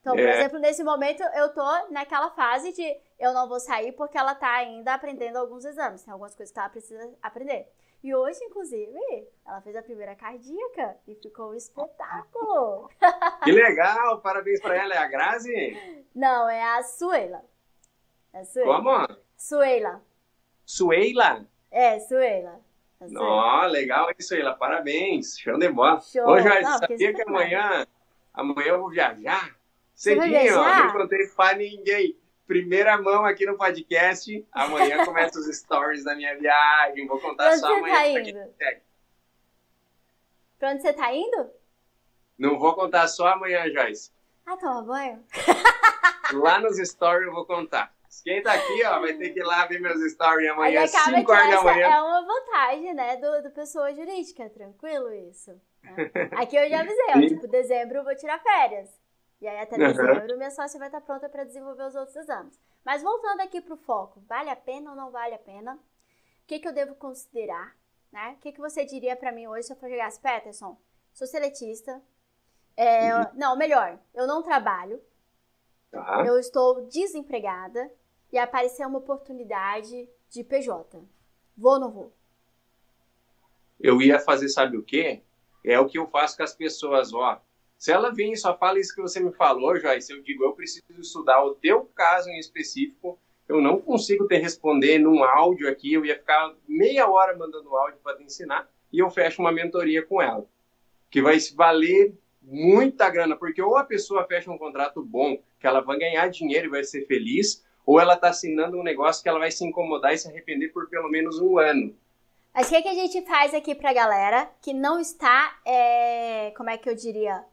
[0.00, 0.38] Então, por é.
[0.38, 4.52] exemplo, nesse momento eu tô naquela fase de eu não vou sair porque ela tá
[4.52, 6.02] ainda aprendendo alguns exames.
[6.02, 7.72] Tem algumas coisas que ela precisa aprender.
[8.02, 8.98] E hoje, inclusive,
[9.46, 12.90] ela fez a primeira cardíaca e ficou um espetáculo.
[13.44, 14.20] Que legal!
[14.20, 14.94] Parabéns para ela.
[14.94, 16.04] É a Grazi?
[16.12, 17.44] Não, é a Suela.
[18.32, 18.76] É a Suela.
[18.76, 19.18] Como?
[19.36, 20.02] Suela.
[20.66, 21.46] Suela?
[21.70, 22.60] É, Suela.
[23.00, 24.54] Não, legal isso, Suela.
[24.54, 25.38] Parabéns.
[25.38, 26.00] Show de bola.
[26.00, 26.26] Show.
[26.26, 27.86] Ô, Jorge, Não, sabia que amanhã,
[28.34, 29.56] amanhã eu vou viajar?
[29.94, 30.76] Cedinho, ó.
[30.76, 32.16] Não contei pra ninguém
[32.52, 34.46] primeira mão aqui no podcast.
[34.52, 37.06] Amanhã começa os stories da minha viagem.
[37.06, 37.94] Vou contar pra só amanhã.
[37.94, 38.50] Tá indo?
[40.58, 41.50] Pra onde você tá indo?
[42.38, 44.12] Não vou contar só amanhã, Joyce.
[44.44, 45.24] Ah, toma banho?
[46.34, 47.92] Lá nos stories eu vou contar.
[48.22, 51.50] Quem tá aqui, ó, vai ter que ir lá ver meus stories amanhã, 5 horas
[51.50, 51.86] da manhã.
[51.86, 54.50] É uma vantagem, né, do, do pessoa jurídica.
[54.50, 55.58] Tranquilo isso?
[56.36, 58.90] Aqui eu já avisei, ó, tipo, dezembro eu vou tirar férias.
[59.42, 62.56] E aí até dezembro minha sócia vai estar pronta para desenvolver os outros exames.
[62.84, 65.74] Mas voltando aqui para o foco, vale a pena ou não vale a pena?
[65.74, 67.76] O que, que eu devo considerar?
[68.12, 68.36] Né?
[68.38, 70.80] O que, que você diria para mim hoje se eu chegasse, Peterson?
[71.12, 72.00] Sou seletista.
[72.76, 73.26] É, uhum.
[73.34, 75.02] Não, melhor, eu não trabalho.
[75.90, 76.22] Tá.
[76.24, 77.90] Eu estou desempregada
[78.30, 81.02] e apareceu uma oportunidade de PJ.
[81.58, 82.12] Vou ou não vou?
[83.80, 85.20] Eu ia fazer, sabe o quê?
[85.64, 87.42] É o que eu faço com as pessoas, ó
[87.82, 90.52] se ela vem e só fala isso que você me falou, Joyce, eu digo, eu
[90.52, 93.18] preciso estudar o teu caso em específico,
[93.48, 97.98] eu não consigo te responder num áudio aqui, eu ia ficar meia hora mandando áudio
[98.00, 100.46] para te ensinar, e eu fecho uma mentoria com ela,
[101.10, 105.80] que vai valer muita grana, porque ou a pessoa fecha um contrato bom, que ela
[105.80, 109.40] vai ganhar dinheiro e vai ser feliz, ou ela está assinando um negócio que ela
[109.40, 111.92] vai se incomodar e se arrepender por pelo menos um ano.
[112.54, 116.52] Mas o que, que a gente faz aqui para a galera que não está, é,
[116.56, 117.44] como é que eu diria,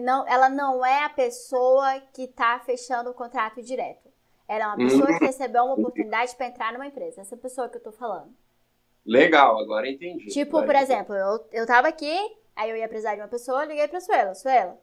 [0.00, 4.08] não, ela não é a pessoa que está fechando o contrato direto.
[4.46, 5.26] Ela é uma pessoa que uhum.
[5.26, 7.20] recebeu uma oportunidade para entrar numa empresa.
[7.20, 8.34] Essa pessoa que eu estou falando.
[9.04, 10.26] Legal, agora entendi.
[10.26, 12.14] Tipo, por exemplo, eu, eu tava aqui,
[12.54, 14.34] aí eu ia precisar de uma pessoa, liguei pra Suela.
[14.34, 14.78] Suela,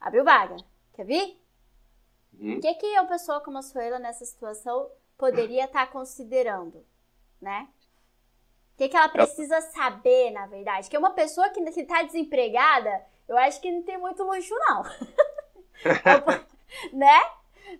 [0.00, 0.56] abriu vaga.
[0.94, 1.40] Quer vir?
[2.38, 2.56] Uhum.
[2.56, 6.84] O que, que uma pessoa como a Suela nessa situação poderia estar tá considerando,
[7.40, 7.68] né?
[8.74, 10.88] O que, que ela precisa saber, na verdade?
[10.88, 14.82] Que uma pessoa que está desempregada, eu acho que não tem muito luxo, não.
[16.92, 17.20] né?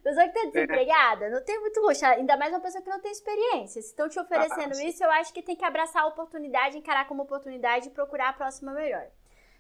[0.02, 2.04] Pessoa que tá desempregada, não tem muito luxo.
[2.04, 3.80] Ainda mais uma pessoa que não tem experiência.
[3.80, 7.08] Se estão te oferecendo ah, isso, eu acho que tem que abraçar a oportunidade, encarar
[7.08, 9.06] como oportunidade e procurar a próxima melhor.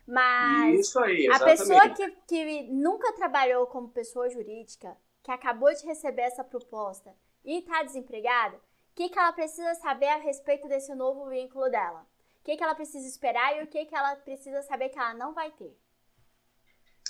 [0.06, 6.22] Mas aí, a pessoa que, que nunca trabalhou como pessoa jurídica, que acabou de receber
[6.22, 8.60] essa proposta, e está desempregada, o
[8.94, 12.06] que, que ela precisa saber a respeito desse novo vínculo dela?
[12.48, 15.12] O que, que ela precisa esperar e o que, que ela precisa saber que ela
[15.12, 15.76] não vai ter?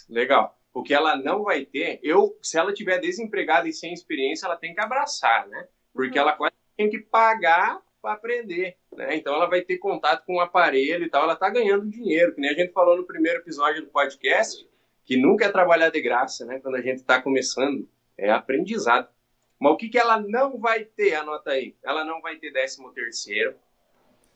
[0.09, 0.59] Legal.
[0.75, 4.57] O que ela não vai ter, eu, se ela tiver desempregada e sem experiência, ela
[4.57, 5.69] tem que abraçar, né?
[5.93, 6.25] Porque uhum.
[6.25, 9.15] ela quase tem que pagar para aprender, né?
[9.15, 12.41] Então ela vai ter contato com o aparelho e tal, ela está ganhando dinheiro, que
[12.41, 14.69] nem a gente falou no primeiro episódio do podcast,
[15.05, 16.59] que nunca é trabalhar de graça, né?
[16.59, 19.09] Quando a gente está começando, é aprendizado.
[19.57, 22.93] Mas o que, que ela não vai ter, anota aí, ela não vai ter décimo
[22.93, 23.55] terceiro.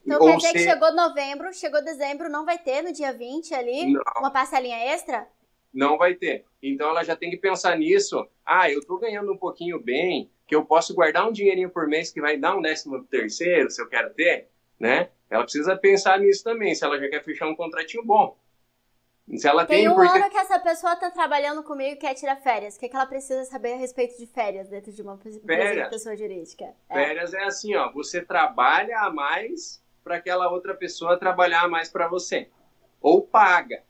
[0.04, 0.52] Então quer dizer se...
[0.54, 4.02] que chegou novembro, chegou dezembro, não vai ter no dia 20 ali não.
[4.18, 5.26] uma parcelinha extra?
[5.72, 6.44] Não vai ter.
[6.62, 8.26] Então ela já tem que pensar nisso.
[8.44, 12.10] Ah, eu estou ganhando um pouquinho bem, que eu posso guardar um dinheirinho por mês
[12.10, 15.08] que vai dar um décimo terceiro, se eu quero ter, né?
[15.30, 18.36] Ela precisa pensar nisso também, se ela já quer fechar um contratinho bom.
[19.36, 20.08] Se ela tem, tem um porque...
[20.08, 22.76] ano que essa pessoa está trabalhando comigo e quer tirar férias.
[22.76, 25.88] O que, é que ela precisa saber a respeito de férias dentro de uma férias.
[25.88, 26.74] pessoa jurídica?
[26.90, 26.94] É.
[26.94, 27.90] Férias é assim, ó.
[27.92, 32.48] Você trabalha a mais para aquela outra pessoa trabalhar mais para você.
[33.00, 33.82] Ou paga.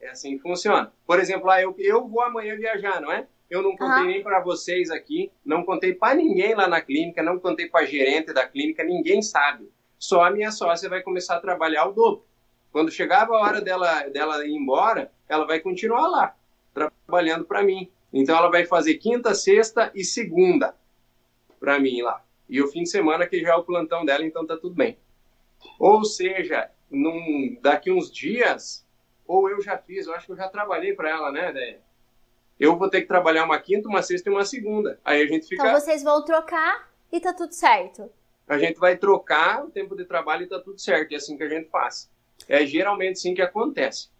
[0.00, 0.92] É assim que funciona.
[1.06, 3.26] Por exemplo, ah, eu, eu vou amanhã viajar, não é?
[3.48, 4.06] Eu não contei uhum.
[4.06, 7.86] nem para vocês aqui, não contei para ninguém lá na clínica, não contei para a
[7.86, 9.70] gerente da clínica, ninguém sabe.
[9.98, 12.24] Só a minha sócia vai começar a trabalhar o dobro.
[12.72, 16.34] Quando chegava a hora dela, dela ir embora, ela vai continuar lá,
[16.72, 17.90] trabalhando para mim.
[18.10, 20.74] Então ela vai fazer quinta, sexta e segunda
[21.60, 22.24] para mim lá.
[22.48, 24.98] E o fim de semana que já é o plantão dela, então tá tudo bem.
[25.78, 28.86] Ou seja, num, daqui uns dias,
[29.26, 31.80] ou eu já fiz, eu acho que eu já trabalhei para ela, né, Déia?
[32.58, 35.00] Eu vou ter que trabalhar uma quinta, uma sexta e uma segunda.
[35.04, 35.62] Aí a gente fica.
[35.62, 38.10] Então vocês vão trocar e tá tudo certo.
[38.46, 41.12] A gente vai trocar o tempo de trabalho e tá tudo certo.
[41.12, 42.10] É assim que a gente faz.
[42.48, 44.10] É geralmente sim que acontece.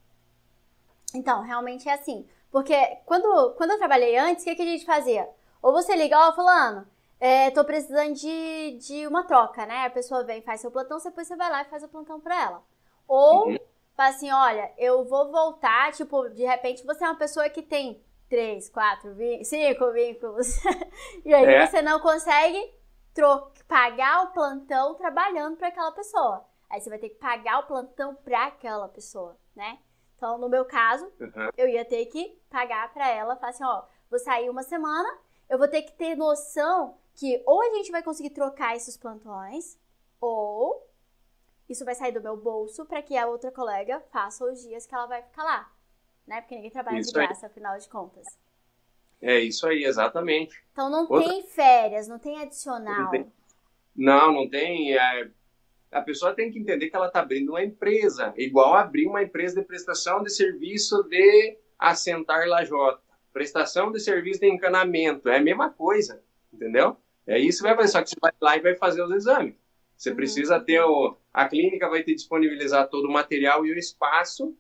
[1.15, 2.27] Então, realmente é assim.
[2.51, 2.75] Porque
[3.05, 5.29] quando, quando eu trabalhei antes, o que, que a gente fazia?
[5.61, 6.87] Ou você liga, ó, oh, fulano,
[7.23, 9.87] é, tô precisando de, de uma troca, né?
[9.87, 12.43] A pessoa vem, faz seu plantão, depois você vai lá e faz o plantão pra
[12.43, 12.65] ela.
[13.07, 13.59] Ou uhum.
[13.97, 18.05] fala assim, olha, eu vou voltar, tipo, de repente você é uma pessoa que tem
[18.29, 20.49] três, quatro, cinco vínculos.
[21.25, 21.65] e aí é.
[21.65, 22.75] você não consegue
[23.69, 26.45] pagar o plantão trabalhando para aquela pessoa.
[26.69, 29.79] Aí você vai ter que pagar o plantão para aquela pessoa, né?
[30.17, 31.51] Então, no meu caso, uhum.
[31.57, 35.09] eu ia ter que pagar para ela, falar assim, ó, vou sair uma semana,
[35.49, 39.79] eu vou ter que ter noção que ou a gente vai conseguir trocar esses plantões,
[40.21, 40.87] ou
[41.69, 44.95] isso vai sair do meu bolso para que a outra colega faça os dias que
[44.95, 45.73] ela vai ficar lá
[46.27, 46.41] né?
[46.41, 47.51] Porque ninguém trabalha isso de graça, aí.
[47.51, 48.27] afinal de contas.
[49.21, 50.63] É isso aí, exatamente.
[50.73, 51.29] Então não Outra...
[51.29, 53.05] tem férias, não tem adicional.
[53.05, 53.33] Não, tem...
[53.95, 54.97] não, não tem.
[54.97, 55.31] É...
[55.91, 59.61] A pessoa tem que entender que ela está abrindo uma empresa, igual abrir uma empresa
[59.61, 63.03] de prestação de serviço de assentar lajota.
[63.33, 66.23] Prestação de serviço de encanamento, é a mesma coisa,
[66.53, 66.97] entendeu?
[67.27, 69.55] É isso vai fazer, só que você vai lá e vai fazer os exames.
[69.97, 70.17] Você uhum.
[70.17, 71.17] precisa ter o.
[71.33, 74.57] A clínica vai ter disponibilizar todo o material e o espaço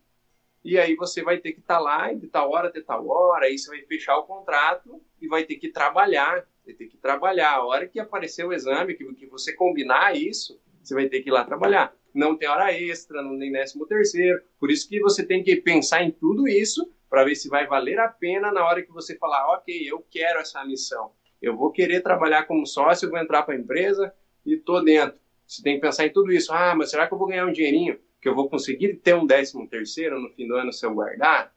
[0.64, 3.46] e aí você vai ter que estar tá lá de tal hora até tal hora,
[3.46, 7.54] aí você vai fechar o contrato e vai ter que trabalhar, vai ter que trabalhar.
[7.54, 11.30] A hora que aparecer o exame, que, que você combinar isso, você vai ter que
[11.30, 11.92] ir lá trabalhar.
[12.14, 16.02] Não tem hora extra, não tem décimo terceiro, por isso que você tem que pensar
[16.02, 19.46] em tudo isso para ver se vai valer a pena na hora que você falar,
[19.54, 23.58] ok, eu quero essa missão, eu vou querer trabalhar como sócio, vou entrar para a
[23.58, 24.14] empresa
[24.46, 25.20] e tô dentro.
[25.46, 26.52] Você tem que pensar em tudo isso.
[26.52, 27.98] Ah, mas será que eu vou ganhar um dinheirinho?
[28.22, 31.52] que eu vou conseguir ter um décimo terceiro no fim do ano se eu guardar?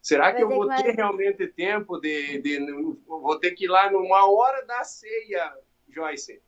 [0.00, 2.72] Será que eu vou ter realmente tempo de, de, de,
[3.06, 5.54] Vou ter que ir lá numa hora da ceia,
[5.88, 6.40] Joyce.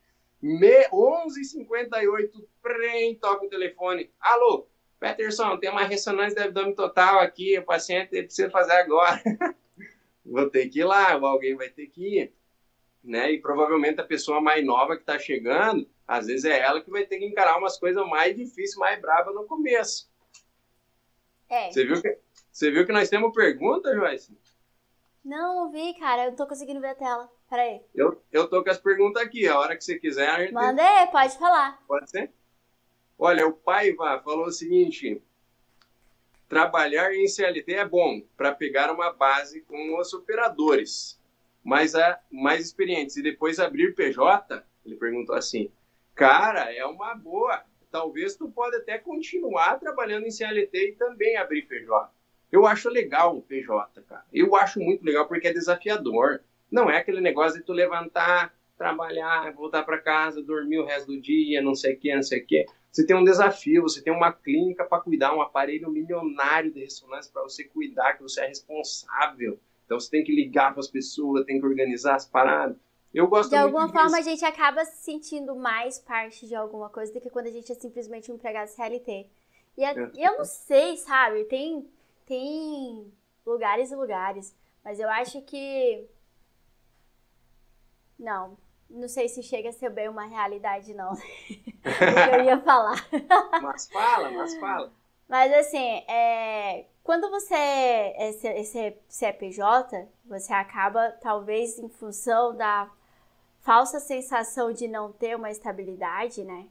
[0.43, 2.31] 11h58,
[2.63, 4.11] prem, toca o telefone.
[4.19, 4.67] Alô,
[4.99, 9.23] Peterson, tem uma ressonância de abdômen total aqui, o paciente precisa fazer agora.
[10.25, 12.33] vou ter que ir lá, alguém vai ter que ir.
[13.05, 13.33] Né?
[13.33, 17.05] E provavelmente a pessoa mais nova que está chegando às vezes é ela que vai
[17.05, 20.11] ter que encarar umas coisas mais difíceis, mais bravas no começo.
[21.49, 21.71] É.
[21.71, 22.19] Você viu que,
[22.51, 24.37] você viu que nós temos pergunta, Joyce?
[25.25, 26.25] Não, não vi, cara.
[26.25, 27.31] Eu não tô conseguindo ver a tela.
[27.49, 27.81] Peraí.
[27.95, 29.47] Eu, eu tô com as perguntas aqui.
[29.49, 30.53] A hora que você quiser, a gente...
[30.53, 31.83] Manda aí, pode falar.
[31.87, 32.33] Pode ser?
[33.19, 35.23] Olha, o Paiva falou o seguinte:
[36.49, 41.19] trabalhar em CLT é bom para pegar uma base com os operadores,
[41.65, 44.63] mas é mais experientes e depois abrir PJ.
[44.85, 45.73] Ele perguntou assim:
[46.15, 47.65] Cara, é uma boa.
[47.91, 52.11] Talvez tu pode até continuar trabalhando em CLT e também abrir PJ.
[52.53, 54.25] Eu acho legal o PJ, cara.
[54.33, 56.41] Eu acho muito legal porque é desafiador.
[56.71, 61.21] Não é aquele negócio de tu levantar, trabalhar, voltar para casa, dormir o resto do
[61.21, 62.67] dia, não sei o que, não sei o que.
[62.91, 67.33] Você tem um desafio, você tem uma clínica para cuidar, um aparelho milionário de ressonância
[67.33, 69.59] para você cuidar, que você é responsável.
[69.85, 72.77] Então você tem que ligar para as pessoas, tem que organizar as paradas.
[73.13, 74.29] Eu gosto De alguma forma, disso.
[74.29, 77.71] a gente acaba se sentindo mais parte de alguma coisa do que quando a gente
[77.71, 79.27] é simplesmente um empregado CLT.
[79.77, 81.45] E, é- eu não sei, sabe?
[81.45, 81.89] Tem,
[82.27, 83.13] tem
[83.47, 84.55] lugares e lugares.
[84.85, 86.05] Mas eu acho que.
[88.19, 88.57] Não.
[88.91, 91.13] Não sei se chega a ser bem uma realidade, não.
[92.33, 92.97] eu ia falar.
[93.63, 94.93] Mas fala, mas fala.
[95.29, 102.91] Mas assim, é, quando você é, C- esse CPJ, você acaba, talvez em função da
[103.61, 106.67] falsa sensação de não ter uma estabilidade, né?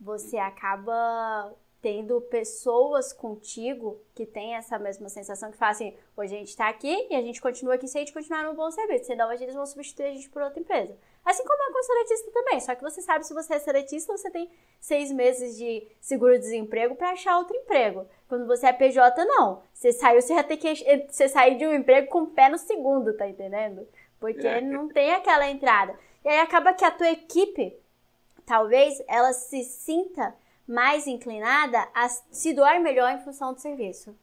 [0.00, 6.38] Você acaba tendo pessoas contigo que têm essa mesma sensação, que falam assim, hoje a
[6.38, 9.04] gente tá aqui e a gente continua aqui se a gente continuar no bom serviço,
[9.06, 10.96] senão eles vão substituir a gente por outra empresa.
[11.26, 14.16] Assim como é com o seletista também, só que você sabe se você é seletista,
[14.16, 14.48] você tem
[14.80, 18.06] seis meses de seguro-desemprego para achar outro emprego.
[18.28, 19.60] Quando você é PJ, não.
[19.74, 22.56] Você saiu, você já tem que você sair de um emprego com o pé no
[22.56, 23.88] segundo, tá entendendo?
[24.20, 24.60] Porque É.
[24.60, 25.98] não tem aquela entrada.
[26.24, 27.76] E aí acaba que a tua equipe,
[28.46, 30.32] talvez, ela se sinta
[30.64, 34.16] mais inclinada a se doar melhor em função do serviço.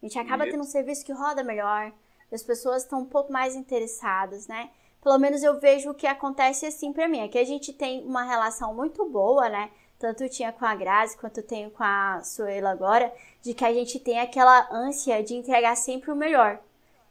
[0.00, 1.92] A gente acaba tendo um serviço que roda melhor,
[2.30, 4.70] as pessoas estão um pouco mais interessadas, né?
[5.06, 7.22] Pelo menos eu vejo o que acontece assim pra mim.
[7.22, 9.70] Aqui a gente tem uma relação muito boa, né?
[10.00, 13.64] Tanto eu tinha com a Grazi quanto eu tenho com a Suela agora, de que
[13.64, 16.58] a gente tem aquela ânsia de entregar sempre o melhor.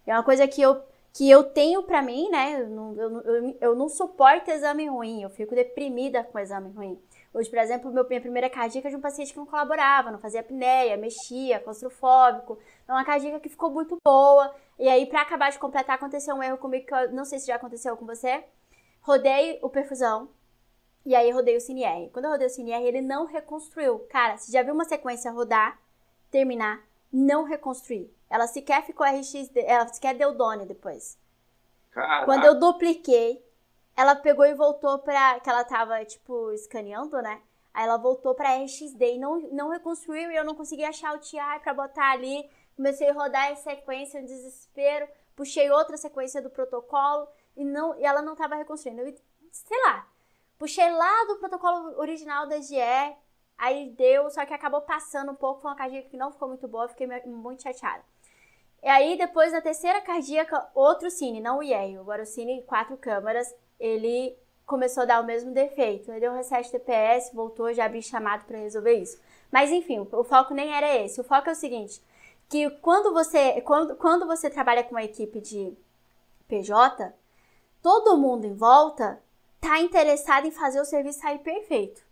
[0.05, 0.77] É uma coisa que eu,
[1.13, 2.59] que eu tenho pra mim, né?
[2.59, 6.99] Eu eu, eu, eu não suporto exame ruim, eu fico deprimida com exame ruim.
[7.35, 10.39] Hoje, por exemplo, meu, minha primeira cardíaca de um paciente que não colaborava, não fazia
[10.39, 12.57] apneia, mexia, claustrofóbico.
[12.87, 14.55] É uma cardíaca que ficou muito boa.
[14.79, 17.47] E aí, pra acabar de completar, aconteceu um erro comigo que eu não sei se
[17.47, 18.41] já aconteceu com você.
[19.01, 20.29] Rodei o perfusão.
[21.05, 22.09] E aí rodei o CNR.
[22.11, 23.99] Quando eu rodei o CNR, ele não reconstruiu.
[24.09, 25.77] Cara, você já viu uma sequência rodar,
[26.31, 28.09] terminar, não reconstruir.
[28.29, 31.17] Ela sequer ficou RX, ela sequer deu done depois.
[31.91, 32.25] Caraca.
[32.25, 33.44] Quando eu dupliquei,
[33.95, 35.39] ela pegou e voltou pra.
[35.39, 37.41] que ela tava, tipo, escaneando, né?
[37.73, 41.19] Aí ela voltou pra RXD e não, não reconstruiu e eu não consegui achar o
[41.19, 42.49] TI pra botar ali.
[42.75, 45.07] Comecei a rodar em sequência, um desespero.
[45.35, 49.01] Puxei outra sequência do protocolo e, não, e ela não tava reconstruindo.
[49.01, 49.15] Eu,
[49.51, 50.07] sei lá.
[50.57, 52.77] Puxei lá do protocolo original da GE,
[53.57, 55.61] aí deu, só que acabou passando um pouco.
[55.61, 58.03] Foi uma cardíaca que não ficou muito boa, fiquei muito chateada.
[58.81, 62.95] E aí, depois da terceira cardíaca, outro Cine, não o IER, agora o Cine quatro
[62.95, 66.09] câmaras, ele começou a dar o mesmo defeito.
[66.11, 69.19] Ele deu um reset TPS, voltou, já abri chamado para resolver isso.
[69.51, 71.21] Mas enfim, o, o foco nem era esse.
[71.21, 72.01] O foco é o seguinte,
[72.49, 75.73] que quando você, quando, quando você trabalha com uma equipe de
[76.47, 77.13] PJ,
[77.81, 79.21] todo mundo em volta
[79.61, 82.03] tá interessado em fazer o serviço sair perfeito.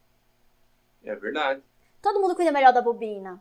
[1.04, 1.62] É verdade.
[2.02, 3.40] Todo mundo cuida melhor da bobina.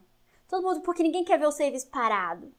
[0.48, 2.52] Todo mundo, porque ninguém quer ver o serviço parado.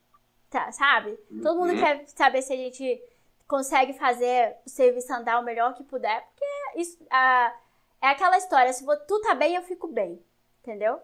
[0.49, 1.18] Tá, sabe?
[1.41, 1.80] Todo mundo Uhum.
[1.80, 3.01] quer saber se a gente
[3.48, 6.26] consegue fazer o serviço andar o melhor que puder.
[6.28, 7.54] Porque isso, ah,
[8.02, 10.20] é aquela história, se tu tá bem, eu fico bem.
[10.62, 11.00] Entendeu?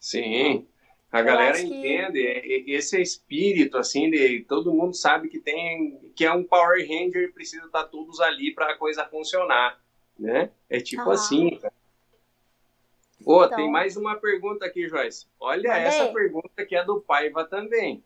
[0.00, 0.66] Sim.
[1.12, 5.28] A Eu galera que- entende, é- é- esse é espírito, assim, de todo mundo sabe
[5.28, 9.04] que tem, que é um Power Ranger e precisa estar todos ali para a coisa
[9.06, 9.80] funcionar,
[10.18, 10.50] né?
[10.68, 11.12] É tipo Aham.
[11.12, 11.74] assim, cara.
[13.24, 15.26] Ô, Então- tem mais uma pergunta aqui, Joyce.
[15.38, 18.02] Olha essa pergunta que é do Paiva também.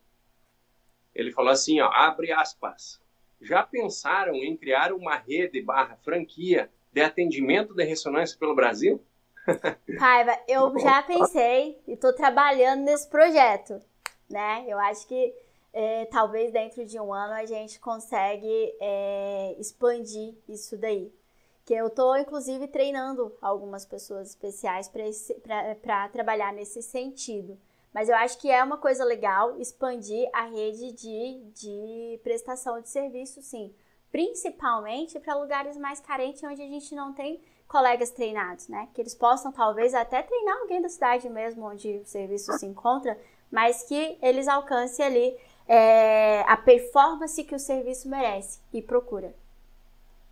[1.14, 3.00] Ele falou assim, ó, abre aspas.
[3.44, 9.00] Já pensaram em criar uma rede barra franquia de atendimento de ressonância pelo Brasil?
[9.98, 13.80] Paiva, eu já pensei e tô trabalhando nesse projeto,
[14.30, 14.64] né?
[14.66, 15.34] Eu acho que
[15.74, 21.12] é, talvez dentro de um ano a gente consegue é, expandir isso daí.
[21.66, 24.90] Que eu tô, inclusive, treinando algumas pessoas especiais
[25.82, 27.58] para trabalhar nesse sentido.
[27.94, 32.90] Mas eu acho que é uma coisa legal expandir a rede de, de prestação de
[32.90, 33.74] serviço, sim.
[34.12, 38.88] Principalmente para lugares mais carentes, onde a gente não tem colegas treinados, né?
[38.94, 43.18] Que eles possam talvez até treinar alguém da cidade mesmo onde o serviço se encontra,
[43.50, 45.38] mas que eles alcancem ali
[45.68, 49.34] é, a performance que o serviço merece e procura.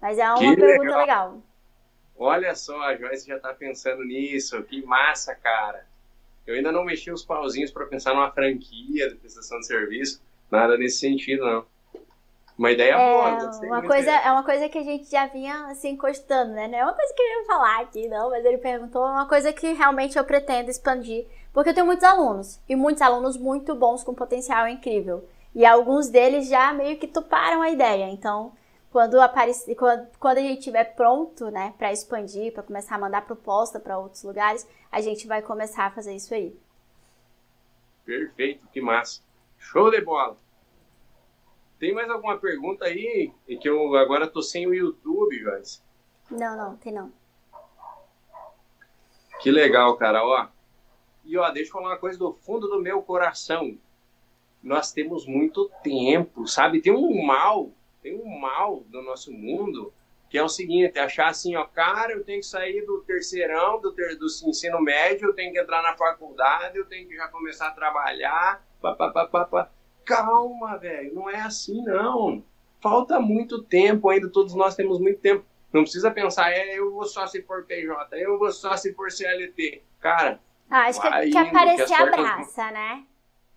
[0.00, 0.96] Mas é uma Que pergunta legal.
[0.96, 1.42] legal.
[2.16, 4.62] Olha só, a Joyce já tá pensando nisso.
[4.64, 5.86] Que massa, cara.
[6.46, 10.20] Eu ainda não mexi os pauzinhos para pensar numa franquia de prestação de serviço.
[10.50, 11.64] Nada nesse sentido, não.
[12.58, 13.28] Uma ideia boa.
[13.28, 16.68] É gostei uma, coisa, é uma coisa que a gente já vinha assim encostando, né?
[16.68, 19.26] Não é uma coisa que eu ia falar aqui, não, mas ele perguntou, é uma
[19.26, 23.74] coisa que realmente eu pretendo expandir, porque eu tenho muitos alunos, e muitos alunos muito
[23.74, 25.24] bons com potencial incrível.
[25.54, 28.08] E alguns deles já meio que toparam a ideia.
[28.10, 28.52] Então,
[28.92, 33.24] quando aparecer, quando, quando a gente estiver pronto, né, para expandir, para começar a mandar
[33.24, 36.54] proposta para outros lugares, a gente vai começar a fazer isso aí.
[38.04, 39.22] Perfeito, que massa.
[39.58, 40.36] Show de bola.
[41.78, 43.32] Tem mais alguma pergunta aí?
[43.48, 45.80] É que eu agora tô sem o YouTube, Joyce.
[46.30, 47.10] Não, não, tem não.
[49.40, 50.48] Que legal, cara, ó.
[51.24, 53.76] E ó, deixa eu falar uma coisa do fundo do meu coração.
[54.62, 56.82] Nós temos muito tempo, sabe?
[56.82, 57.70] Tem um mal,
[58.02, 59.92] tem um mal no nosso mundo
[60.32, 63.92] que é o seguinte, achar assim, ó, cara, eu tenho que sair do terceirão, do,
[63.92, 67.68] ter, do ensino médio, eu tenho que entrar na faculdade, eu tenho que já começar
[67.68, 69.70] a trabalhar, pá, pá, pá, pá, pá.
[70.06, 72.42] Calma, velho, não é assim não.
[72.80, 75.44] Falta muito tempo ainda, todos nós temos muito tempo.
[75.70, 79.12] Não precisa pensar, é, eu vou só se for PJ, eu vou só se for
[79.12, 79.82] CLT.
[80.00, 80.40] Cara,
[80.70, 83.04] ah, acho que, é que aparecer abraça, né?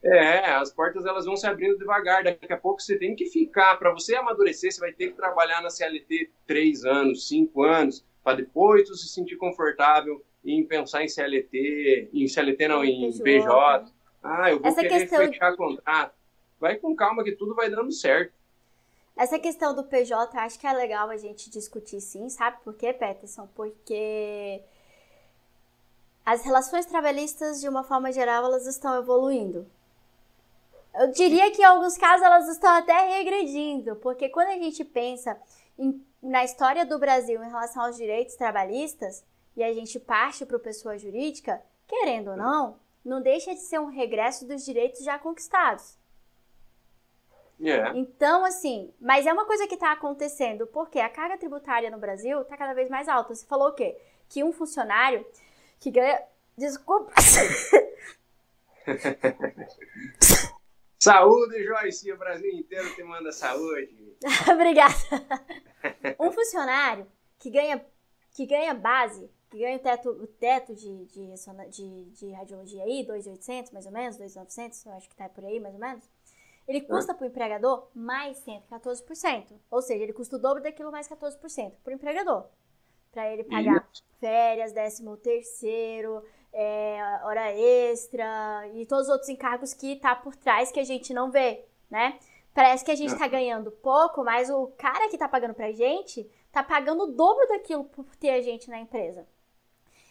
[0.05, 2.23] É, as portas elas vão se abrindo devagar.
[2.23, 3.75] Daqui a pouco você tem que ficar.
[3.77, 8.37] Para você amadurecer, você vai ter que trabalhar na CLT três anos, cinco anos, para
[8.37, 13.23] depois você se sentir confortável em pensar em CLT, em CLT não, em PJ.
[13.23, 13.91] PJ.
[14.21, 15.25] Ah, eu vou Essa querer questão...
[15.25, 16.13] fechar contrato.
[16.59, 18.33] Vai com calma que tudo vai dando certo.
[19.17, 22.93] Essa questão do PJ, acho que é legal a gente discutir sim, sabe por quê,
[22.93, 23.47] Peterson?
[23.55, 24.61] Porque
[26.23, 29.65] as relações trabalhistas, de uma forma geral, elas estão evoluindo.
[30.99, 35.39] Eu diria que em alguns casos elas estão até regredindo, porque quando a gente pensa
[35.77, 39.23] em, na história do Brasil em relação aos direitos trabalhistas
[39.55, 43.79] e a gente parte para o pessoa jurídica, querendo ou não, não deixa de ser
[43.79, 45.97] um regresso dos direitos já conquistados.
[47.59, 47.97] Yeah.
[47.97, 52.41] Então, assim, mas é uma coisa que está acontecendo, porque a carga tributária no Brasil
[52.41, 53.33] está cada vez mais alta.
[53.33, 53.97] Você falou o quê?
[54.27, 55.25] Que um funcionário
[55.79, 56.21] que ganha.
[56.57, 57.13] Desculpa!
[61.05, 64.17] Saúde, Joyce, o Brasil inteiro te manda saúde.
[64.51, 64.95] Obrigada.
[66.19, 67.05] Um funcionário
[67.37, 67.85] que ganha,
[68.31, 71.27] que ganha base, que ganha o teto, o teto de, de,
[71.69, 75.59] de, de radiologia aí, 2.800 mais ou menos, 2.900, eu acho que tá por aí
[75.59, 76.09] mais ou menos,
[76.67, 79.59] ele custa para o empregador mais 114%.
[79.69, 82.47] Ou seja, ele custa o dobro daquilo mais 14% para o empregador.
[83.11, 84.03] Para ele pagar Isso.
[84.19, 86.23] férias, décimo terceiro,
[86.55, 91.13] é, hora extra e todos os outros encargos que tá por trás que a gente
[91.13, 92.17] não vê, né?
[92.53, 96.25] Parece que a gente tá ganhando pouco, mas o cara que tá pagando pra gente
[96.53, 99.27] tá pagando o dobro daquilo por ter a gente na empresa.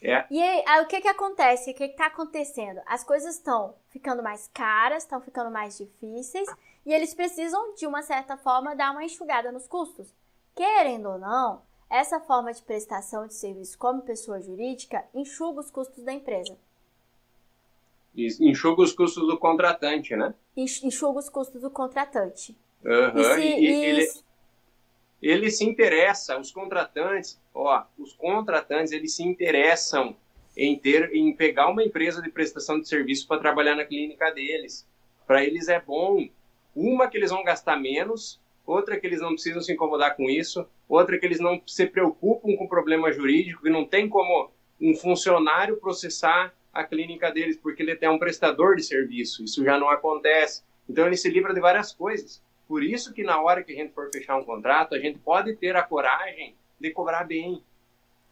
[0.03, 0.27] É.
[0.31, 1.71] E aí, aí, o que que acontece?
[1.71, 2.83] O que que tá acontecendo?
[2.85, 6.47] As coisas estão ficando mais caras, estão ficando mais difíceis
[6.85, 10.13] e eles precisam, de uma certa forma, dar uma enxugada nos custos.
[10.55, 11.63] Querendo ou não,
[11.95, 16.59] essa forma de prestação de serviço como pessoa jurídica enxuga os custos da empresa.
[18.17, 20.35] Enxuga os custos do contratante, né?
[20.57, 22.57] Enxuga os custos do contratante.
[22.85, 23.21] Uhum.
[23.21, 24.09] E, se, e, e ele,
[25.23, 30.17] ele se interessa, os contratantes, ó, os contratantes, eles se interessam
[30.57, 34.87] em ter, em pegar uma empresa de prestação de serviço para trabalhar na clínica deles.
[35.27, 36.29] Para eles é bom,
[36.75, 40.67] uma que eles vão gastar menos outra que eles não precisam se incomodar com isso,
[40.89, 44.51] outra que eles não se preocupam com o problema jurídico, e não tem como
[44.81, 49.79] um funcionário processar a clínica deles, porque ele é um prestador de serviço, isso já
[49.79, 50.63] não acontece.
[50.89, 52.43] Então ele se livra de várias coisas.
[52.67, 55.55] Por isso que na hora que a gente for fechar um contrato, a gente pode
[55.57, 57.63] ter a coragem de cobrar bem.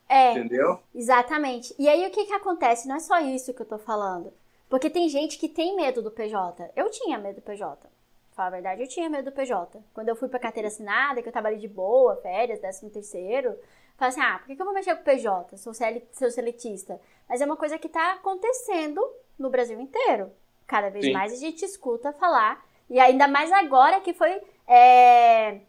[0.09, 0.81] É, entendeu?
[0.95, 1.75] Exatamente.
[1.79, 2.89] E aí o que que acontece?
[2.89, 4.33] Não é só isso que eu tô falando.
[4.69, 6.71] Porque tem gente que tem medo do PJ.
[6.75, 7.93] Eu tinha medo do PJ
[8.35, 9.83] falar a verdade, eu tinha medo do PJ.
[9.93, 13.59] Quando eu fui pra carteira assinada, que eu trabalhei de boa, férias, décimo terceiro,
[13.97, 15.57] falei assim, ah, por que, eu vou mexer com o PJ?
[15.59, 17.01] Sou, CL, sou seletista.
[17.29, 19.01] Mas é uma coisa que tá acontecendo
[19.39, 20.33] no Brasil inteiro.
[20.67, 21.13] Cada vez Sim.
[21.13, 24.41] mais a gente escuta falar, e ainda mais agora que foi...
[24.67, 25.61] É,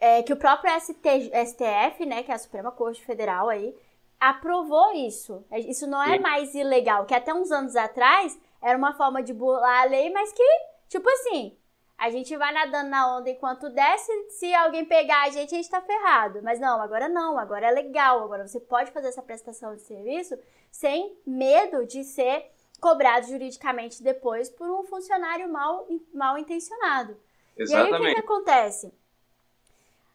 [0.00, 3.74] é, que o próprio ST, STF, né, que é a Suprema Corte Federal aí,
[4.20, 5.44] aprovou isso.
[5.52, 6.20] Isso não é Sim.
[6.20, 10.32] mais ilegal, que até uns anos atrás era uma forma de burlar a lei, mas
[10.32, 10.46] que,
[10.88, 11.56] tipo assim,
[11.96, 15.70] a gente vai nadando na onda enquanto desce, se alguém pegar a gente, a gente
[15.70, 16.40] tá ferrado.
[16.42, 20.38] Mas não, agora não, agora é legal, agora você pode fazer essa prestação de serviço
[20.70, 27.16] sem medo de ser cobrado juridicamente depois por um funcionário mal, mal intencionado.
[27.56, 27.92] Exatamente.
[27.92, 28.92] E aí o que, que acontece?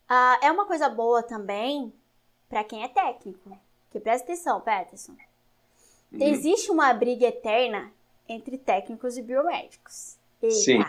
[0.08, 1.94] Ah, é uma coisa boa também
[2.50, 3.58] para quem é técnico.
[3.90, 5.16] Que presta atenção, Peterson.
[6.12, 6.22] Uhum.
[6.22, 7.92] Existe uma briga eterna
[8.28, 10.18] entre técnicos e biomédicos.
[10.42, 10.56] Eita.
[10.56, 10.80] Sim.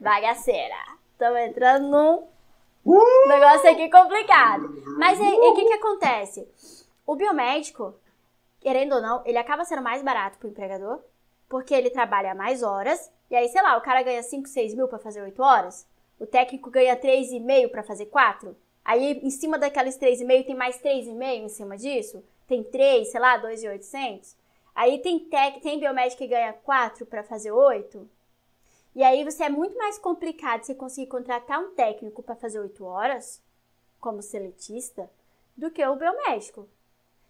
[0.00, 0.76] Bagaceira.
[1.12, 2.28] Estamos entrando num
[2.84, 3.28] uh!
[3.28, 4.68] negócio aqui complicado.
[4.96, 6.48] Mas e o que, que acontece?
[7.04, 7.94] O biomédico,
[8.60, 11.00] querendo ou não, ele acaba sendo mais barato pro empregador,
[11.48, 14.86] porque ele trabalha mais horas, e aí, sei lá, o cara ganha 5, 6 mil
[14.86, 15.86] para fazer 8 horas,
[16.18, 21.22] o técnico ganha 3,5 para fazer 4, aí em cima daqueles 3,5 tem mais 3,5
[21.22, 24.36] em cima disso, tem 3, sei lá, 2,800.
[24.74, 28.08] Aí tem tec, tem biomédico que ganha 4 para fazer 8,
[28.94, 32.84] E aí você é muito mais complicado você conseguir contratar um técnico para fazer oito
[32.84, 33.42] horas,
[33.98, 35.10] como seletista,
[35.56, 36.68] do que o biomédico.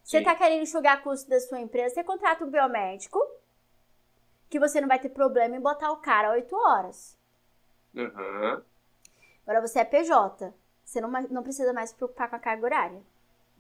[0.02, 3.20] Você está querendo enxugar custo da sua empresa, você contrata um biomédico,
[4.50, 7.16] que você não vai ter problema em botar o cara oito horas.
[7.94, 8.62] Uhum.
[9.46, 10.52] Agora você é PJ.
[10.84, 13.02] Você não, não precisa mais se preocupar com a carga horária.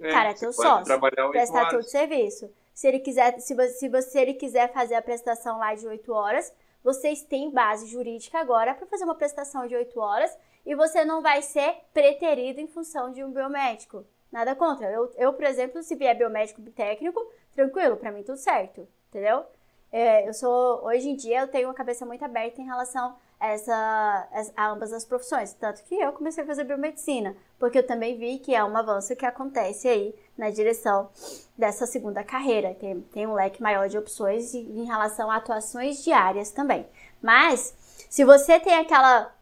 [0.00, 1.00] É, cara, é teu sócio.
[1.30, 2.52] Prestar todo o serviço.
[2.74, 6.52] Se ele quiser, se você, se ele quiser fazer a prestação lá de 8 horas,
[6.82, 11.22] vocês têm base jurídica agora para fazer uma prestação de 8 horas e você não
[11.22, 14.04] vai ser preterido em função de um biomédico.
[14.30, 14.90] Nada contra.
[14.90, 17.20] Eu, eu por exemplo, se vier biomédico técnico,
[17.52, 19.44] tranquilo, para mim tudo certo, entendeu?
[19.90, 24.28] É, eu sou, hoje em dia, eu tenho uma cabeça muito aberta em relação essa,
[24.56, 25.52] a ambas as profissões.
[25.52, 29.14] Tanto que eu comecei a fazer biomedicina, porque eu também vi que é um avanço
[29.14, 31.08] que acontece aí na direção
[31.56, 32.74] dessa segunda carreira.
[32.74, 36.84] Tem, tem um leque maior de opções em relação a atuações diárias também.
[37.22, 37.72] Mas,
[38.10, 39.32] se você tem aquela,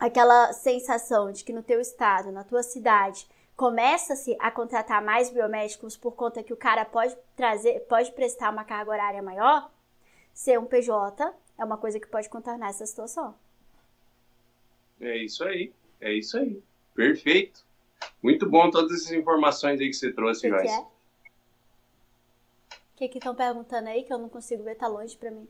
[0.00, 5.94] aquela sensação de que no teu estado, na tua cidade, começa-se a contratar mais biomédicos
[5.94, 9.70] por conta que o cara pode trazer, pode prestar uma carga horária maior,
[10.32, 13.34] ser um PJ é uma coisa que pode contornar essa situação.
[14.98, 16.62] É isso aí, é isso aí.
[16.98, 17.64] Perfeito.
[18.20, 20.74] Muito bom todas essas informações aí que você trouxe, que Joyce.
[20.74, 20.80] É?
[20.80, 20.88] O
[22.96, 25.46] que que estão perguntando aí que eu não consigo ver, tá longe para mim.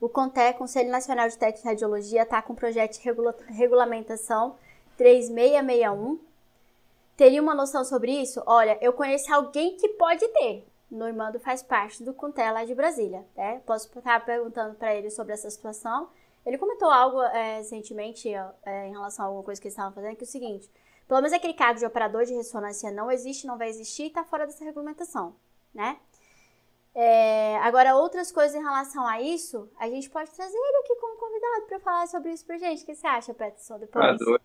[0.00, 4.56] O CONTE, Conselho Nacional de Técnica e Radiologia, está com o projeto de regula regulamentação
[4.96, 6.20] 3661.
[7.16, 8.40] Teria uma noção sobre isso?
[8.46, 10.64] Olha, eu conheço alguém que pode ter.
[10.88, 13.60] Normando faz parte do Conté lá de Brasília, né?
[13.66, 16.08] Posso estar perguntando para ele sobre essa situação.
[16.50, 20.16] Ele comentou algo é, recentemente é, em relação a alguma coisa que eles estavam fazendo,
[20.16, 20.68] que é o seguinte:
[21.06, 24.24] pelo menos aquele cargo de operador de ressonância não existe, não vai existir e está
[24.24, 25.36] fora dessa regulamentação,
[25.72, 25.96] né?
[26.92, 31.16] É, agora, outras coisas em relação a isso, a gente pode trazer ele aqui como
[31.18, 32.82] convidado para falar sobre isso pra gente.
[32.82, 34.04] O que você acha, Peterson, depois?
[34.04, 34.42] Adoro.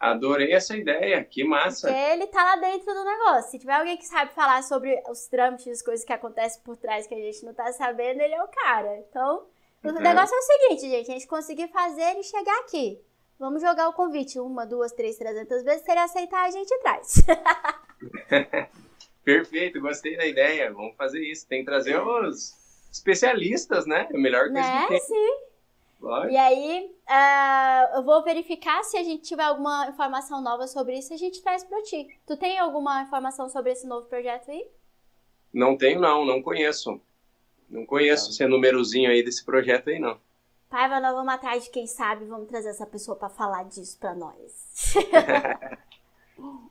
[0.00, 1.86] Adorei essa ideia, que massa.
[1.86, 3.52] Porque ele tá lá dentro do negócio.
[3.52, 7.06] Se tiver alguém que sabe falar sobre os trâmites, as coisas que acontecem por trás
[7.06, 8.98] que a gente não tá sabendo, ele é o cara.
[8.98, 9.46] Então,
[9.92, 10.02] o uhum.
[10.02, 13.00] negócio é o seguinte, gente, a gente conseguir fazer ele chegar aqui.
[13.38, 15.84] Vamos jogar o convite uma, duas, três, trezentas vezes.
[15.84, 17.22] Se ele aceitar, a gente traz.
[19.22, 20.72] Perfeito, gostei da ideia.
[20.72, 21.46] Vamos fazer isso.
[21.46, 22.56] Tem que trazer os
[22.90, 24.08] especialistas, né?
[24.10, 24.82] É a melhor coisa né?
[24.82, 25.00] que tem.
[25.00, 25.46] Sim.
[26.30, 31.12] E aí, uh, eu vou verificar se a gente tiver alguma informação nova sobre isso,
[31.12, 32.06] a gente traz para ti.
[32.26, 34.68] Tu tem alguma informação sobre esse novo projeto aí?
[35.52, 37.00] Não tenho, não, não conheço.
[37.68, 40.18] Não conheço esse númerozinho aí desse projeto aí, não.
[40.68, 44.14] Paiva, nós vamos atrás de quem sabe, vamos trazer essa pessoa para falar disso para
[44.14, 44.94] nós.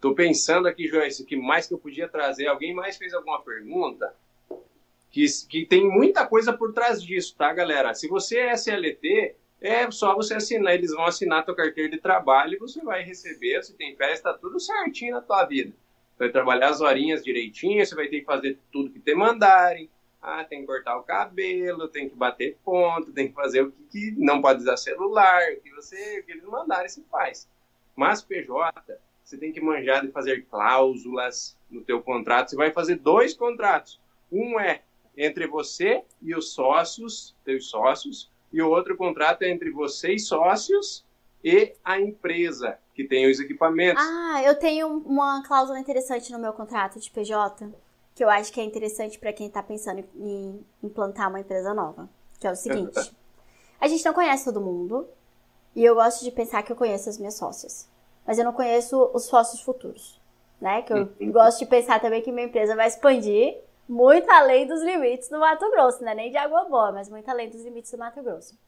[0.00, 2.46] Tô pensando aqui, Joyce, que mais que eu podia trazer.
[2.46, 4.14] Alguém mais fez alguma pergunta?
[5.16, 7.94] que, que tem muita coisa por trás disso, tá, galera?
[7.94, 11.98] Se você é SLT, é só você assinar, eles vão assinar a tua carteira de
[11.98, 15.72] trabalho e você vai receber, se tem festa, tá tudo certinho na tua vida.
[16.18, 19.88] Vai trabalhar as horinhas direitinho, você vai ter que fazer tudo que te mandarem.
[20.28, 23.84] Ah, tem que cortar o cabelo, tem que bater ponto, tem que fazer o que,
[23.84, 27.48] que não pode usar celular, o que você, o que eles mandarem, você faz.
[27.94, 32.50] Mas PJ, você tem que manjar de fazer cláusulas no teu contrato.
[32.50, 34.00] Você vai fazer dois contratos.
[34.32, 34.82] Um é
[35.16, 41.04] entre você e os sócios, teus sócios, e o outro contrato é entre vocês, sócios,
[41.44, 44.02] e a empresa que tem os equipamentos.
[44.04, 47.72] Ah, eu tenho uma cláusula interessante no meu contrato de PJ,
[48.16, 52.08] que eu acho que é interessante para quem está pensando em implantar uma empresa nova,
[52.40, 53.14] que é o seguinte:
[53.78, 55.06] a gente não conhece todo mundo,
[55.74, 57.86] e eu gosto de pensar que eu conheço as minhas sócias,
[58.26, 60.18] mas eu não conheço os sócios futuros,
[60.58, 60.80] né?
[60.80, 61.30] Que eu uhum.
[61.30, 65.70] gosto de pensar também que minha empresa vai expandir muito além dos limites do Mato
[65.70, 66.14] Grosso, né?
[66.14, 68.58] Nem de água boa, mas muito além dos limites do Mato Grosso.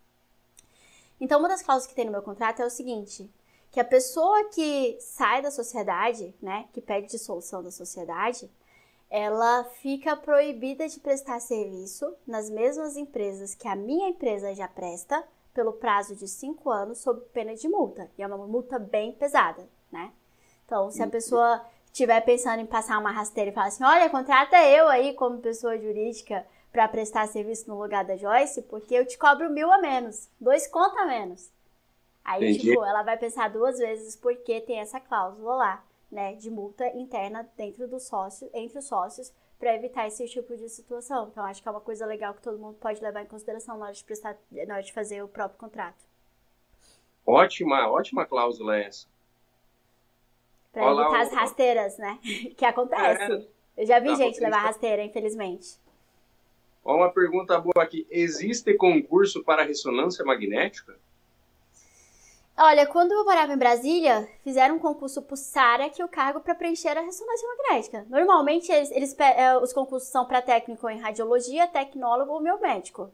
[1.18, 3.30] Então, uma das cláusulas que tem no meu contrato é o seguinte:
[3.70, 8.51] que a pessoa que sai da sociedade, né, que pede dissolução da sociedade,
[9.11, 15.24] ela fica proibida de prestar serviço nas mesmas empresas que a minha empresa já presta
[15.54, 18.11] pelo prazo de cinco anos sob pena de multa.
[18.16, 20.12] E é uma multa bem pesada, né?
[20.64, 24.56] Então, se a pessoa estiver pensando em passar uma rasteira e falar assim: olha, contrata
[24.62, 29.16] eu aí como pessoa jurídica para prestar serviço no lugar da Joyce, porque eu te
[29.16, 31.50] cobro mil a menos, dois conta a menos.
[32.22, 32.68] Aí, Entendi.
[32.68, 37.48] tipo, ela vai pensar duas vezes porque tem essa cláusula lá, né, de multa interna
[37.56, 41.28] dentro do sócio, entre os sócios, para evitar esse tipo de situação.
[41.28, 43.86] Então, acho que é uma coisa legal que todo mundo pode levar em consideração na
[43.86, 44.36] hora de, prestar,
[44.66, 46.06] na hora de fazer o próprio contrato.
[47.26, 49.06] Ótima, ótima cláusula essa.
[50.74, 52.18] Olá, evitar as rasteiras, né?
[52.56, 53.32] que acontece.
[53.32, 53.59] É.
[53.82, 55.78] Eu já vi gente levar rasteira, infelizmente.
[56.84, 58.06] Ó, uma pergunta boa aqui.
[58.11, 60.96] Existe concurso para ressonância magnética?
[62.61, 66.98] Olha, quando eu morava em Brasília, fizeram um concurso pro SARA, o cargo para preencher
[66.98, 68.04] a ressonância magnética.
[68.11, 73.12] Normalmente, eles, eles é, os concursos são para técnico em radiologia, tecnólogo ou biomédico.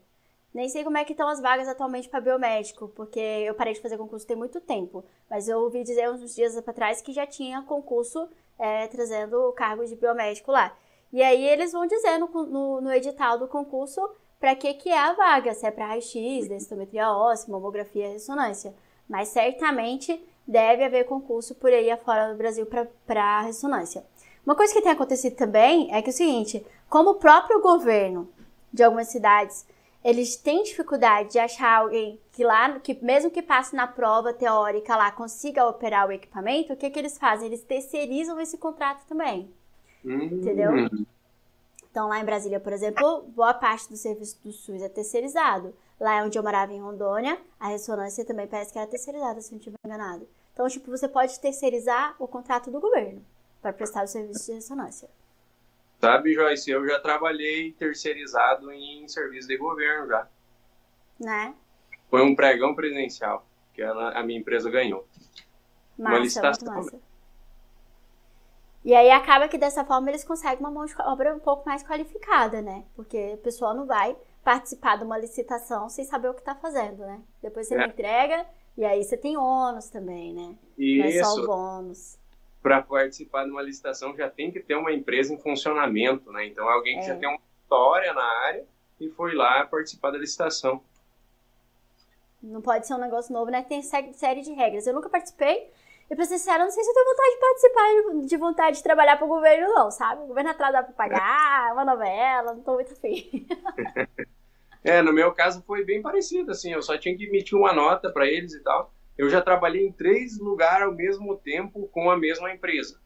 [0.54, 3.82] Nem sei como é que estão as vagas atualmente para biomédico, porque eu parei de
[3.82, 5.04] fazer concurso tem muito tempo.
[5.28, 8.26] Mas eu ouvi dizer uns dias para trás que já tinha concurso
[8.58, 10.74] é, trazendo o cargo de biomédico lá.
[11.12, 14.00] E aí eles vão dizer no, no, no edital do concurso
[14.40, 18.74] para que, que é a vaga, se é para raio-x, densitometria óssea, mamografia, ressonância.
[19.08, 22.66] Mas certamente deve haver concurso por aí afora do Brasil
[23.06, 24.04] para ressonância.
[24.44, 28.28] Uma coisa que tem acontecido também é que é o seguinte, como o próprio governo
[28.72, 29.66] de algumas cidades,
[30.04, 34.94] eles têm dificuldade de achar alguém que lá, que mesmo que passe na prova teórica
[34.96, 37.46] lá, consiga operar o equipamento, o que, que eles fazem?
[37.46, 39.50] Eles terceirizam esse contrato também.
[40.04, 40.24] Hum.
[40.24, 40.72] Entendeu?
[41.90, 45.74] Então, lá em Brasília, por exemplo, boa parte do serviço do SUS é terceirizado.
[46.00, 49.58] Lá onde eu morava, em Rondônia, a ressonância também parece que era terceirizada, se não
[49.58, 50.28] estiver enganado.
[50.52, 53.24] Então, tipo, você pode terceirizar o contrato do governo
[53.62, 55.08] para prestar o serviço de ressonância.
[56.00, 60.28] Sabe, Joyce, eu já trabalhei terceirizado em serviço de governo já.
[61.18, 61.54] Né?
[62.10, 65.06] Foi um pregão presencial que ela, a minha empresa ganhou.
[65.98, 66.74] Massa, Uma licitação.
[66.74, 67.00] Massa.
[68.84, 71.82] E aí acaba que dessa forma eles conseguem uma mão de obra um pouco mais
[71.82, 72.84] qualificada, né?
[72.94, 74.14] Porque o pessoal não vai
[74.44, 77.20] participar de uma licitação sem saber o que está fazendo, né?
[77.42, 77.86] Depois você é.
[77.86, 80.54] entrega e aí você tem ônus também, né?
[80.76, 80.98] Isso.
[80.98, 82.18] Não é só o bônus.
[82.62, 86.46] Para participar de uma licitação já tem que ter uma empresa em funcionamento, né?
[86.46, 87.08] Então alguém que é.
[87.08, 88.64] já tem uma história na área
[89.00, 90.82] e foi lá participar da licitação.
[92.42, 93.62] Não pode ser um negócio novo, né?
[93.62, 94.86] Tem série de regras.
[94.86, 95.70] Eu nunca participei,
[96.14, 98.82] e pra ser sincera, não sei se eu tenho vontade de participar, de vontade de
[98.82, 100.22] trabalhar pro governo, não, sabe?
[100.22, 103.46] O governo atrás dá pra pagar, uma novela, não tô muito afim.
[104.84, 108.10] é, no meu caso foi bem parecido, assim, eu só tinha que emitir uma nota
[108.10, 108.94] para eles e tal.
[109.18, 113.00] Eu já trabalhei em três lugares ao mesmo tempo com a mesma empresa.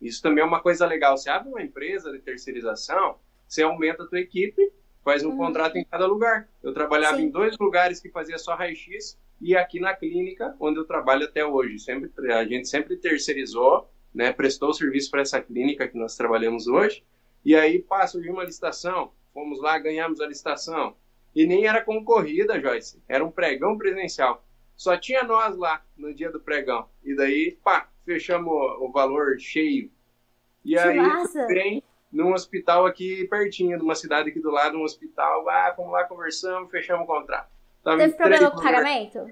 [0.00, 1.16] Isso também é uma coisa legal.
[1.16, 4.72] Você abre uma empresa de terceirização, você aumenta a tua equipe,
[5.04, 5.36] faz um uhum.
[5.36, 6.48] contrato em cada lugar.
[6.62, 7.24] Eu trabalhava Sim.
[7.24, 11.44] em dois lugares que fazia só raio-x e aqui na clínica onde eu trabalho até
[11.44, 11.78] hoje.
[11.78, 17.04] Sempre, a gente sempre terceirizou, né, prestou serviço para essa clínica que nós trabalhamos hoje,
[17.44, 20.96] e aí passa de uma licitação, fomos lá, ganhamos a licitação,
[21.34, 24.44] e nem era concorrida, Joyce, era um pregão presencial.
[24.76, 29.90] Só tinha nós lá no dia do pregão, e daí, pá, fechamos o valor cheio.
[30.64, 30.98] E que aí,
[31.48, 36.04] vem num hospital aqui pertinho, numa cidade aqui do lado, um hospital, ah, fomos lá,
[36.04, 37.57] conversamos, fechamos o contrato.
[37.82, 39.30] Tava Teve problema com o pagamento?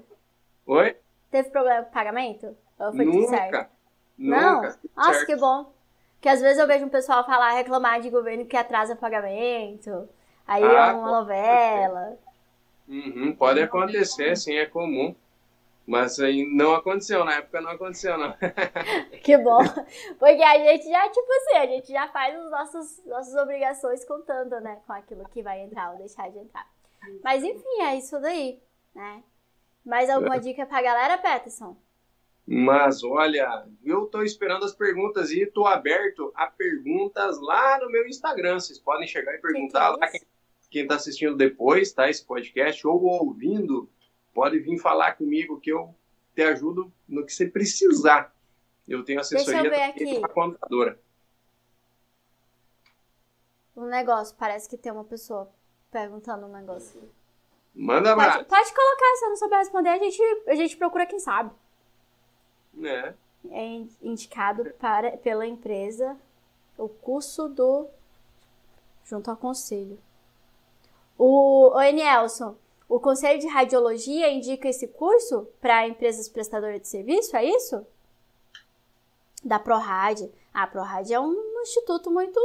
[0.65, 0.97] Oi?
[1.31, 2.57] Teve problema com o pagamento?
[2.79, 3.69] Ou foi nunca, tudo certo?
[4.17, 4.41] Nunca.
[4.41, 4.61] Não?
[4.61, 5.25] Nossa, certo.
[5.25, 5.73] que bom.
[6.15, 10.09] Porque às vezes eu vejo um pessoal falar, reclamar de governo que atrasa o pagamento.
[10.47, 12.17] Aí ah, é uma novela.
[12.87, 15.13] Uhum, pode acontecer, sim, é comum.
[15.85, 18.35] Mas aí não aconteceu, na época não aconteceu, não.
[19.23, 19.59] que bom.
[20.19, 24.59] Porque a gente já, tipo assim, a gente já faz as nossas, nossas obrigações contando,
[24.59, 24.81] né?
[24.85, 26.67] Com aquilo que vai entrar ou deixar de entrar.
[27.23, 28.61] Mas enfim, é isso daí,
[28.93, 29.23] né?
[29.85, 30.39] Mais alguma é.
[30.39, 31.77] dica pra galera, Peterson?
[32.45, 38.07] Mas olha, eu tô esperando as perguntas e tô aberto a perguntas lá no meu
[38.07, 38.59] Instagram.
[38.59, 40.11] Vocês podem chegar e perguntar que que é lá.
[40.11, 40.21] Quem,
[40.69, 42.09] quem tá assistindo depois, tá?
[42.09, 43.89] Esse podcast, ou ouvindo,
[44.33, 45.93] pode vir falar comigo que eu
[46.33, 48.33] te ajudo no que você precisar.
[48.87, 49.69] Eu tenho assessoria
[50.21, 50.97] da contadora.
[53.75, 55.51] Um negócio, parece que tem uma pessoa
[55.97, 57.01] perguntando um negócio.
[57.73, 61.19] Manda pode, pode colocar, se eu não souber responder, a gente, a gente procura quem
[61.19, 61.51] sabe.
[62.83, 63.13] É.
[63.49, 63.65] É
[64.01, 66.15] indicado para, pela empresa
[66.77, 67.87] o curso do.
[69.05, 69.97] junto ao conselho.
[71.17, 72.55] O, o Nelson,
[72.87, 77.85] o Conselho de Radiologia indica esse curso para empresas prestadoras de serviço, é isso?
[79.43, 80.21] Da ProRad.
[80.53, 82.39] Ah, a ProRad é um instituto muito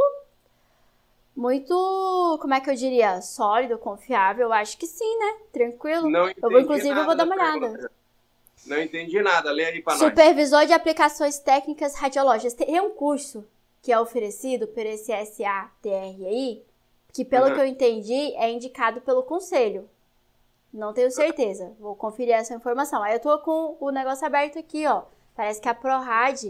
[1.34, 4.48] muito, como é que eu diria, sólido, confiável?
[4.48, 5.36] Eu acho que sim, né?
[5.52, 6.08] Tranquilo.
[6.08, 7.90] Não eu vou, inclusive, eu vou dar uma olhada.
[8.66, 10.02] Não entendi nada, lê aí para nós.
[10.02, 12.54] Supervisor de aplicações técnicas radiológicas.
[12.54, 13.44] Tem um curso
[13.80, 16.64] que é oferecido por esse SATRI,
[17.12, 17.54] que pelo uhum.
[17.54, 19.88] que eu entendi, é indicado pelo conselho.
[20.72, 21.74] Não tenho certeza.
[21.80, 23.02] Vou conferir essa informação.
[23.02, 25.02] Aí eu tô com o negócio aberto aqui, ó.
[25.34, 26.40] Parece que a ProRad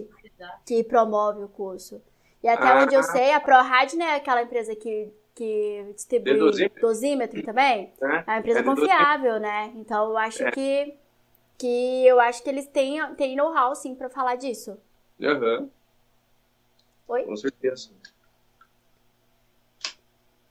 [0.67, 2.03] que promove o curso.
[2.43, 6.37] E até ah, onde eu sei, a ProRad né, é aquela empresa que, que distribui
[6.37, 6.81] dosímetro.
[6.81, 7.93] dosímetro também.
[8.03, 9.73] É, é uma empresa é confiável, né?
[9.77, 10.51] Então eu acho é.
[10.51, 10.95] que,
[11.57, 14.77] que eu acho que eles têm, têm know-how sim para falar disso.
[15.21, 15.71] Uhum.
[17.07, 17.25] Oi?
[17.25, 17.91] Com certeza.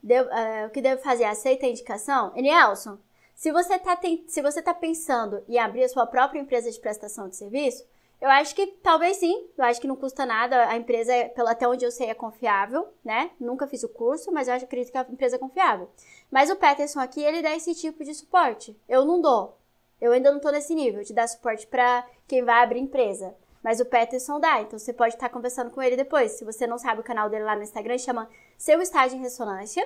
[0.02, 1.24] Devo, uh, o que devo fazer?
[1.24, 2.32] Aceita a indicação?
[2.34, 2.98] Nelson,
[3.34, 7.28] se você está se você tá pensando em abrir a sua própria empresa de prestação
[7.28, 7.84] de serviço,
[8.22, 10.68] eu acho que talvez sim, eu acho que não custa nada.
[10.68, 13.32] A empresa, pelo até onde eu sei, é confiável, né?
[13.40, 15.90] Nunca fiz o curso, mas eu acredito que a empresa é confiável.
[16.30, 18.80] Mas o Peterson aqui, ele dá esse tipo de suporte.
[18.88, 19.58] Eu não dou.
[20.00, 23.34] Eu ainda não tô nesse nível de dar suporte para quem vai abrir empresa.
[23.60, 26.30] Mas o Peterson dá, então você pode estar conversando com ele depois.
[26.30, 29.84] Se você não sabe o canal dele lá no Instagram, chama Seu Estágio em Ressonância.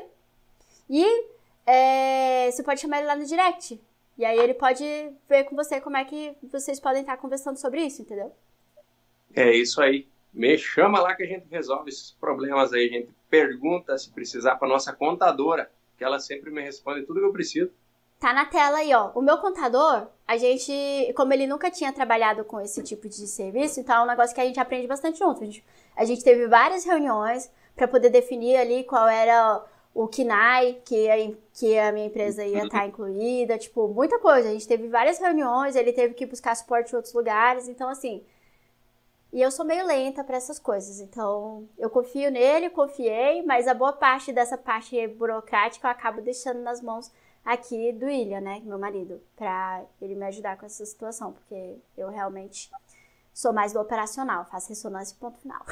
[0.91, 1.07] E
[1.64, 3.82] é, você pode chamar ele lá no direct.
[4.19, 4.85] E aí ele pode
[5.29, 8.33] ver com você como é que vocês podem estar conversando sobre isso, entendeu?
[9.35, 10.09] É isso aí.
[10.33, 12.87] Me chama lá que a gente resolve esses problemas aí.
[12.87, 17.27] A gente pergunta se precisar para nossa contadora, que ela sempre me responde tudo que
[17.27, 17.71] eu preciso.
[18.19, 19.11] Tá na tela aí, ó.
[19.14, 20.73] O meu contador, a gente,
[21.14, 24.41] como ele nunca tinha trabalhado com esse tipo de serviço, então é um negócio que
[24.41, 25.43] a gente aprende bastante junto.
[25.43, 25.64] A gente,
[25.95, 29.62] a gente teve várias reuniões para poder definir ali qual era
[29.97, 31.16] o KINAI, que a,
[31.55, 34.51] que a minha empresa ia estar tá incluída, tipo, muita coisa.
[34.51, 38.22] A gente teve várias reuniões, ele teve que buscar suporte em outros lugares, então assim.
[39.32, 43.72] E eu sou meio lenta para essas coisas, então eu confio nele, confiei, mas a
[43.72, 47.11] boa parte dessa parte burocrática eu acabo deixando nas mãos
[47.42, 52.11] aqui do William, né, meu marido, para ele me ajudar com essa situação, porque eu
[52.11, 52.70] realmente
[53.32, 55.64] sou mais do operacional, faço ressonância ponto final.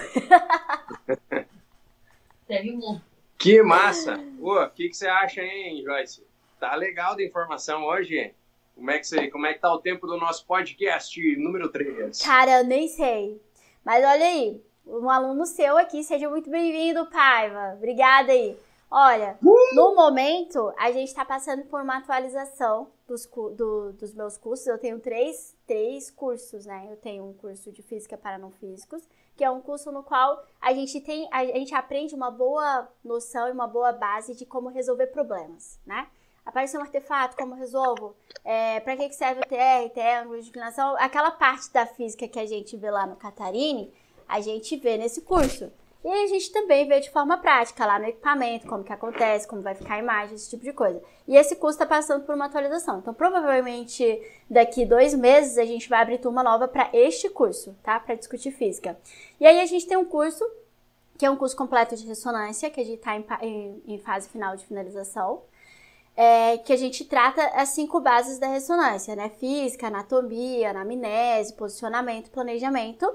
[2.48, 3.13] Teve um.
[3.38, 4.18] Que massa!
[4.40, 6.26] O que, que você acha, hein, Joyce?
[6.58, 8.34] Tá legal de informação hoje,
[8.74, 12.22] Como é que você, como é que tá o tempo do nosso podcast número 3?
[12.22, 13.40] Cara, eu nem sei.
[13.84, 17.74] Mas olha aí, um aluno seu aqui, seja muito bem-vindo, Paiva.
[17.76, 18.56] Obrigada aí.
[18.90, 19.74] Olha, uh!
[19.74, 24.66] no momento, a gente está passando por uma atualização dos, do, dos meus cursos.
[24.66, 26.88] Eu tenho três, três cursos, né?
[26.90, 29.02] Eu tenho um curso de física para não físicos,
[29.36, 33.48] que é um curso no qual a gente tem, a, gente aprende uma boa noção
[33.48, 36.08] e uma boa base de como resolver problemas, né?
[36.44, 38.14] Apareceu um artefato, como resolvo?
[38.44, 40.94] É, para que serve o TR, TR, ângulo de inclinação?
[40.98, 43.92] Aquela parte da física que a gente vê lá no Catarine,
[44.28, 45.72] a gente vê nesse curso.
[46.04, 49.62] E a gente também vê de forma prática lá no equipamento, como que acontece, como
[49.62, 51.02] vai ficar a imagem, esse tipo de coisa.
[51.26, 52.98] E esse curso está passando por uma atualização.
[52.98, 57.98] Então, provavelmente, daqui dois meses, a gente vai abrir turma nova para este curso, tá?
[57.98, 58.98] Para discutir física.
[59.40, 60.44] E aí a gente tem um curso,
[61.16, 64.54] que é um curso completo de ressonância, que a gente está em, em, fase final
[64.56, 65.42] de finalização.
[66.14, 69.30] É, que a gente trata as cinco bases da ressonância, né?
[69.30, 73.10] Física, anatomia, anamnese, posicionamento, planejamento.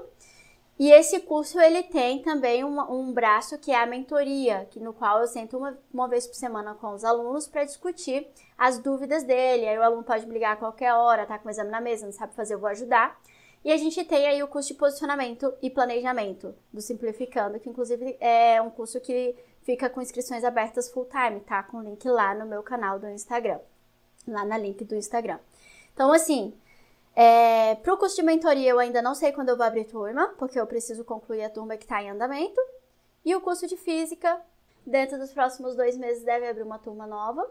[0.80, 4.94] E esse curso ele tem também um, um braço que é a mentoria, que no
[4.94, 8.26] qual eu sento uma, uma vez por semana com os alunos para discutir
[8.56, 9.68] as dúvidas dele.
[9.68, 12.06] Aí o aluno pode me ligar a qualquer hora, tá com o exame na mesa,
[12.06, 13.20] não sabe fazer, eu vou ajudar.
[13.62, 18.16] E a gente tem aí o curso de posicionamento e planejamento do Simplificando, que inclusive
[18.18, 21.62] é um curso que fica com inscrições abertas full time, tá?
[21.62, 23.60] Com link lá no meu canal do Instagram,
[24.26, 25.40] lá na link do Instagram.
[25.92, 26.54] Então, assim,
[27.14, 30.28] é, para o curso de mentoria, eu ainda não sei quando eu vou abrir turma,
[30.38, 32.60] porque eu preciso concluir a turma que está em andamento.
[33.24, 34.40] E o curso de física,
[34.86, 37.50] dentro dos próximos dois meses, deve abrir uma turma nova.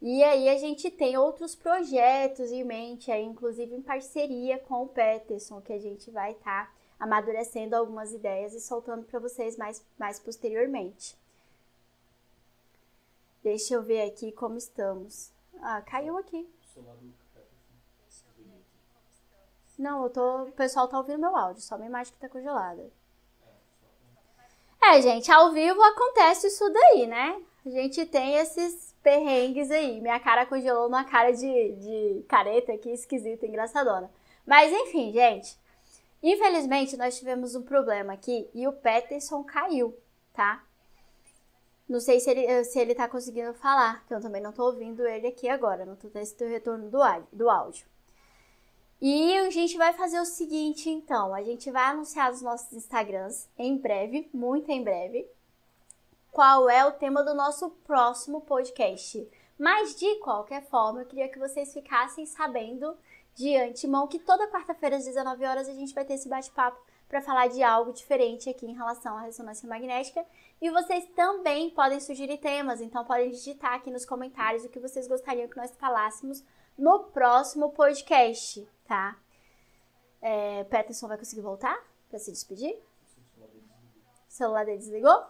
[0.00, 4.88] E aí a gente tem outros projetos em mente, aí, inclusive em parceria com o
[4.88, 9.84] Peterson, que a gente vai estar tá amadurecendo algumas ideias e soltando para vocês mais,
[9.98, 11.16] mais posteriormente.
[13.42, 15.30] Deixa eu ver aqui como estamos.
[15.62, 16.48] Ah, caiu aqui.
[19.78, 20.42] Não, eu tô.
[20.44, 22.90] O pessoal tá ouvindo meu áudio, só minha imagem que tá congelada.
[24.82, 27.42] É, gente, ao vivo acontece isso daí, né?
[27.64, 30.00] A gente tem esses perrengues aí.
[30.00, 34.10] Minha cara congelou numa cara de, de careta aqui, esquisita, engraçadona.
[34.46, 35.58] Mas enfim, gente.
[36.22, 39.96] Infelizmente, nós tivemos um problema aqui e o Peterson caiu,
[40.32, 40.64] tá?
[41.88, 45.06] Não sei se ele, se ele tá conseguindo falar, que eu também não tô ouvindo
[45.06, 46.98] ele aqui agora, não tô tendo esse retorno do,
[47.32, 47.86] do áudio.
[49.00, 53.46] E a gente vai fazer o seguinte, então, a gente vai anunciar os nossos Instagrams
[53.58, 55.28] em breve, muito em breve,
[56.32, 59.28] qual é o tema do nosso próximo podcast.
[59.58, 62.96] Mas de qualquer forma, eu queria que vocês ficassem sabendo
[63.34, 67.20] de antemão que toda quarta-feira às 19 horas a gente vai ter esse bate-papo para
[67.20, 70.24] falar de algo diferente aqui em relação à ressonância magnética.
[70.60, 75.06] E vocês também podem sugerir temas, então podem digitar aqui nos comentários o que vocês
[75.06, 76.42] gostariam que nós falássemos
[76.78, 79.16] no próximo podcast tá?
[80.20, 81.78] É, Peterson vai conseguir voltar
[82.08, 82.74] para se despedir?
[83.38, 85.24] O celular dele desligou?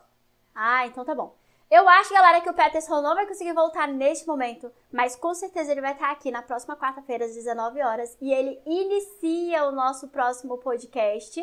[0.54, 1.36] Ah, então tá bom.
[1.68, 5.72] Eu acho, galera, que o Peterson não vai conseguir voltar neste momento, mas com certeza
[5.72, 10.08] ele vai estar aqui na próxima quarta-feira, às 19 horas, e ele inicia o nosso
[10.08, 11.42] próximo podcast,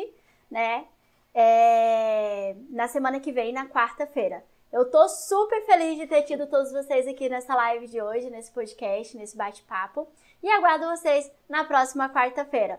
[0.50, 0.86] né?
[1.34, 4.42] É, na semana que vem, na quarta-feira.
[4.72, 8.50] Eu tô super feliz de ter tido todos vocês aqui nessa live de hoje, nesse
[8.50, 10.08] podcast, nesse bate-papo.
[10.44, 12.78] E aguardo vocês na próxima quarta-feira.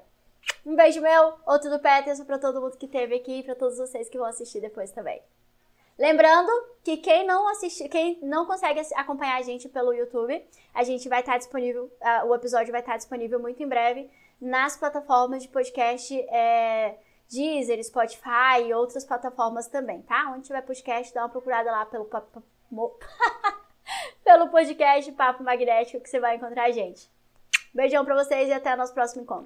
[0.63, 3.80] Um beijo meu, outro do Peterson para todo mundo que esteve aqui e para todos
[3.80, 5.20] vocês que vão assistir depois também.
[5.97, 6.51] Lembrando
[6.84, 11.22] que quem não assiste, quem não consegue acompanhar a gente pelo YouTube, a gente vai
[11.22, 16.16] estar disponível, uh, o episódio vai estar disponível muito em breve nas plataformas de podcast
[16.30, 20.32] é, Deezer, Spotify e outras plataformas também, tá?
[20.36, 22.05] Onde tiver podcast, dá uma procurada lá pelo,
[24.24, 27.14] pelo podcast Papo Magnético que você vai encontrar a gente.
[27.76, 29.43] Beijão pra vocês e até o nosso próximo encontro.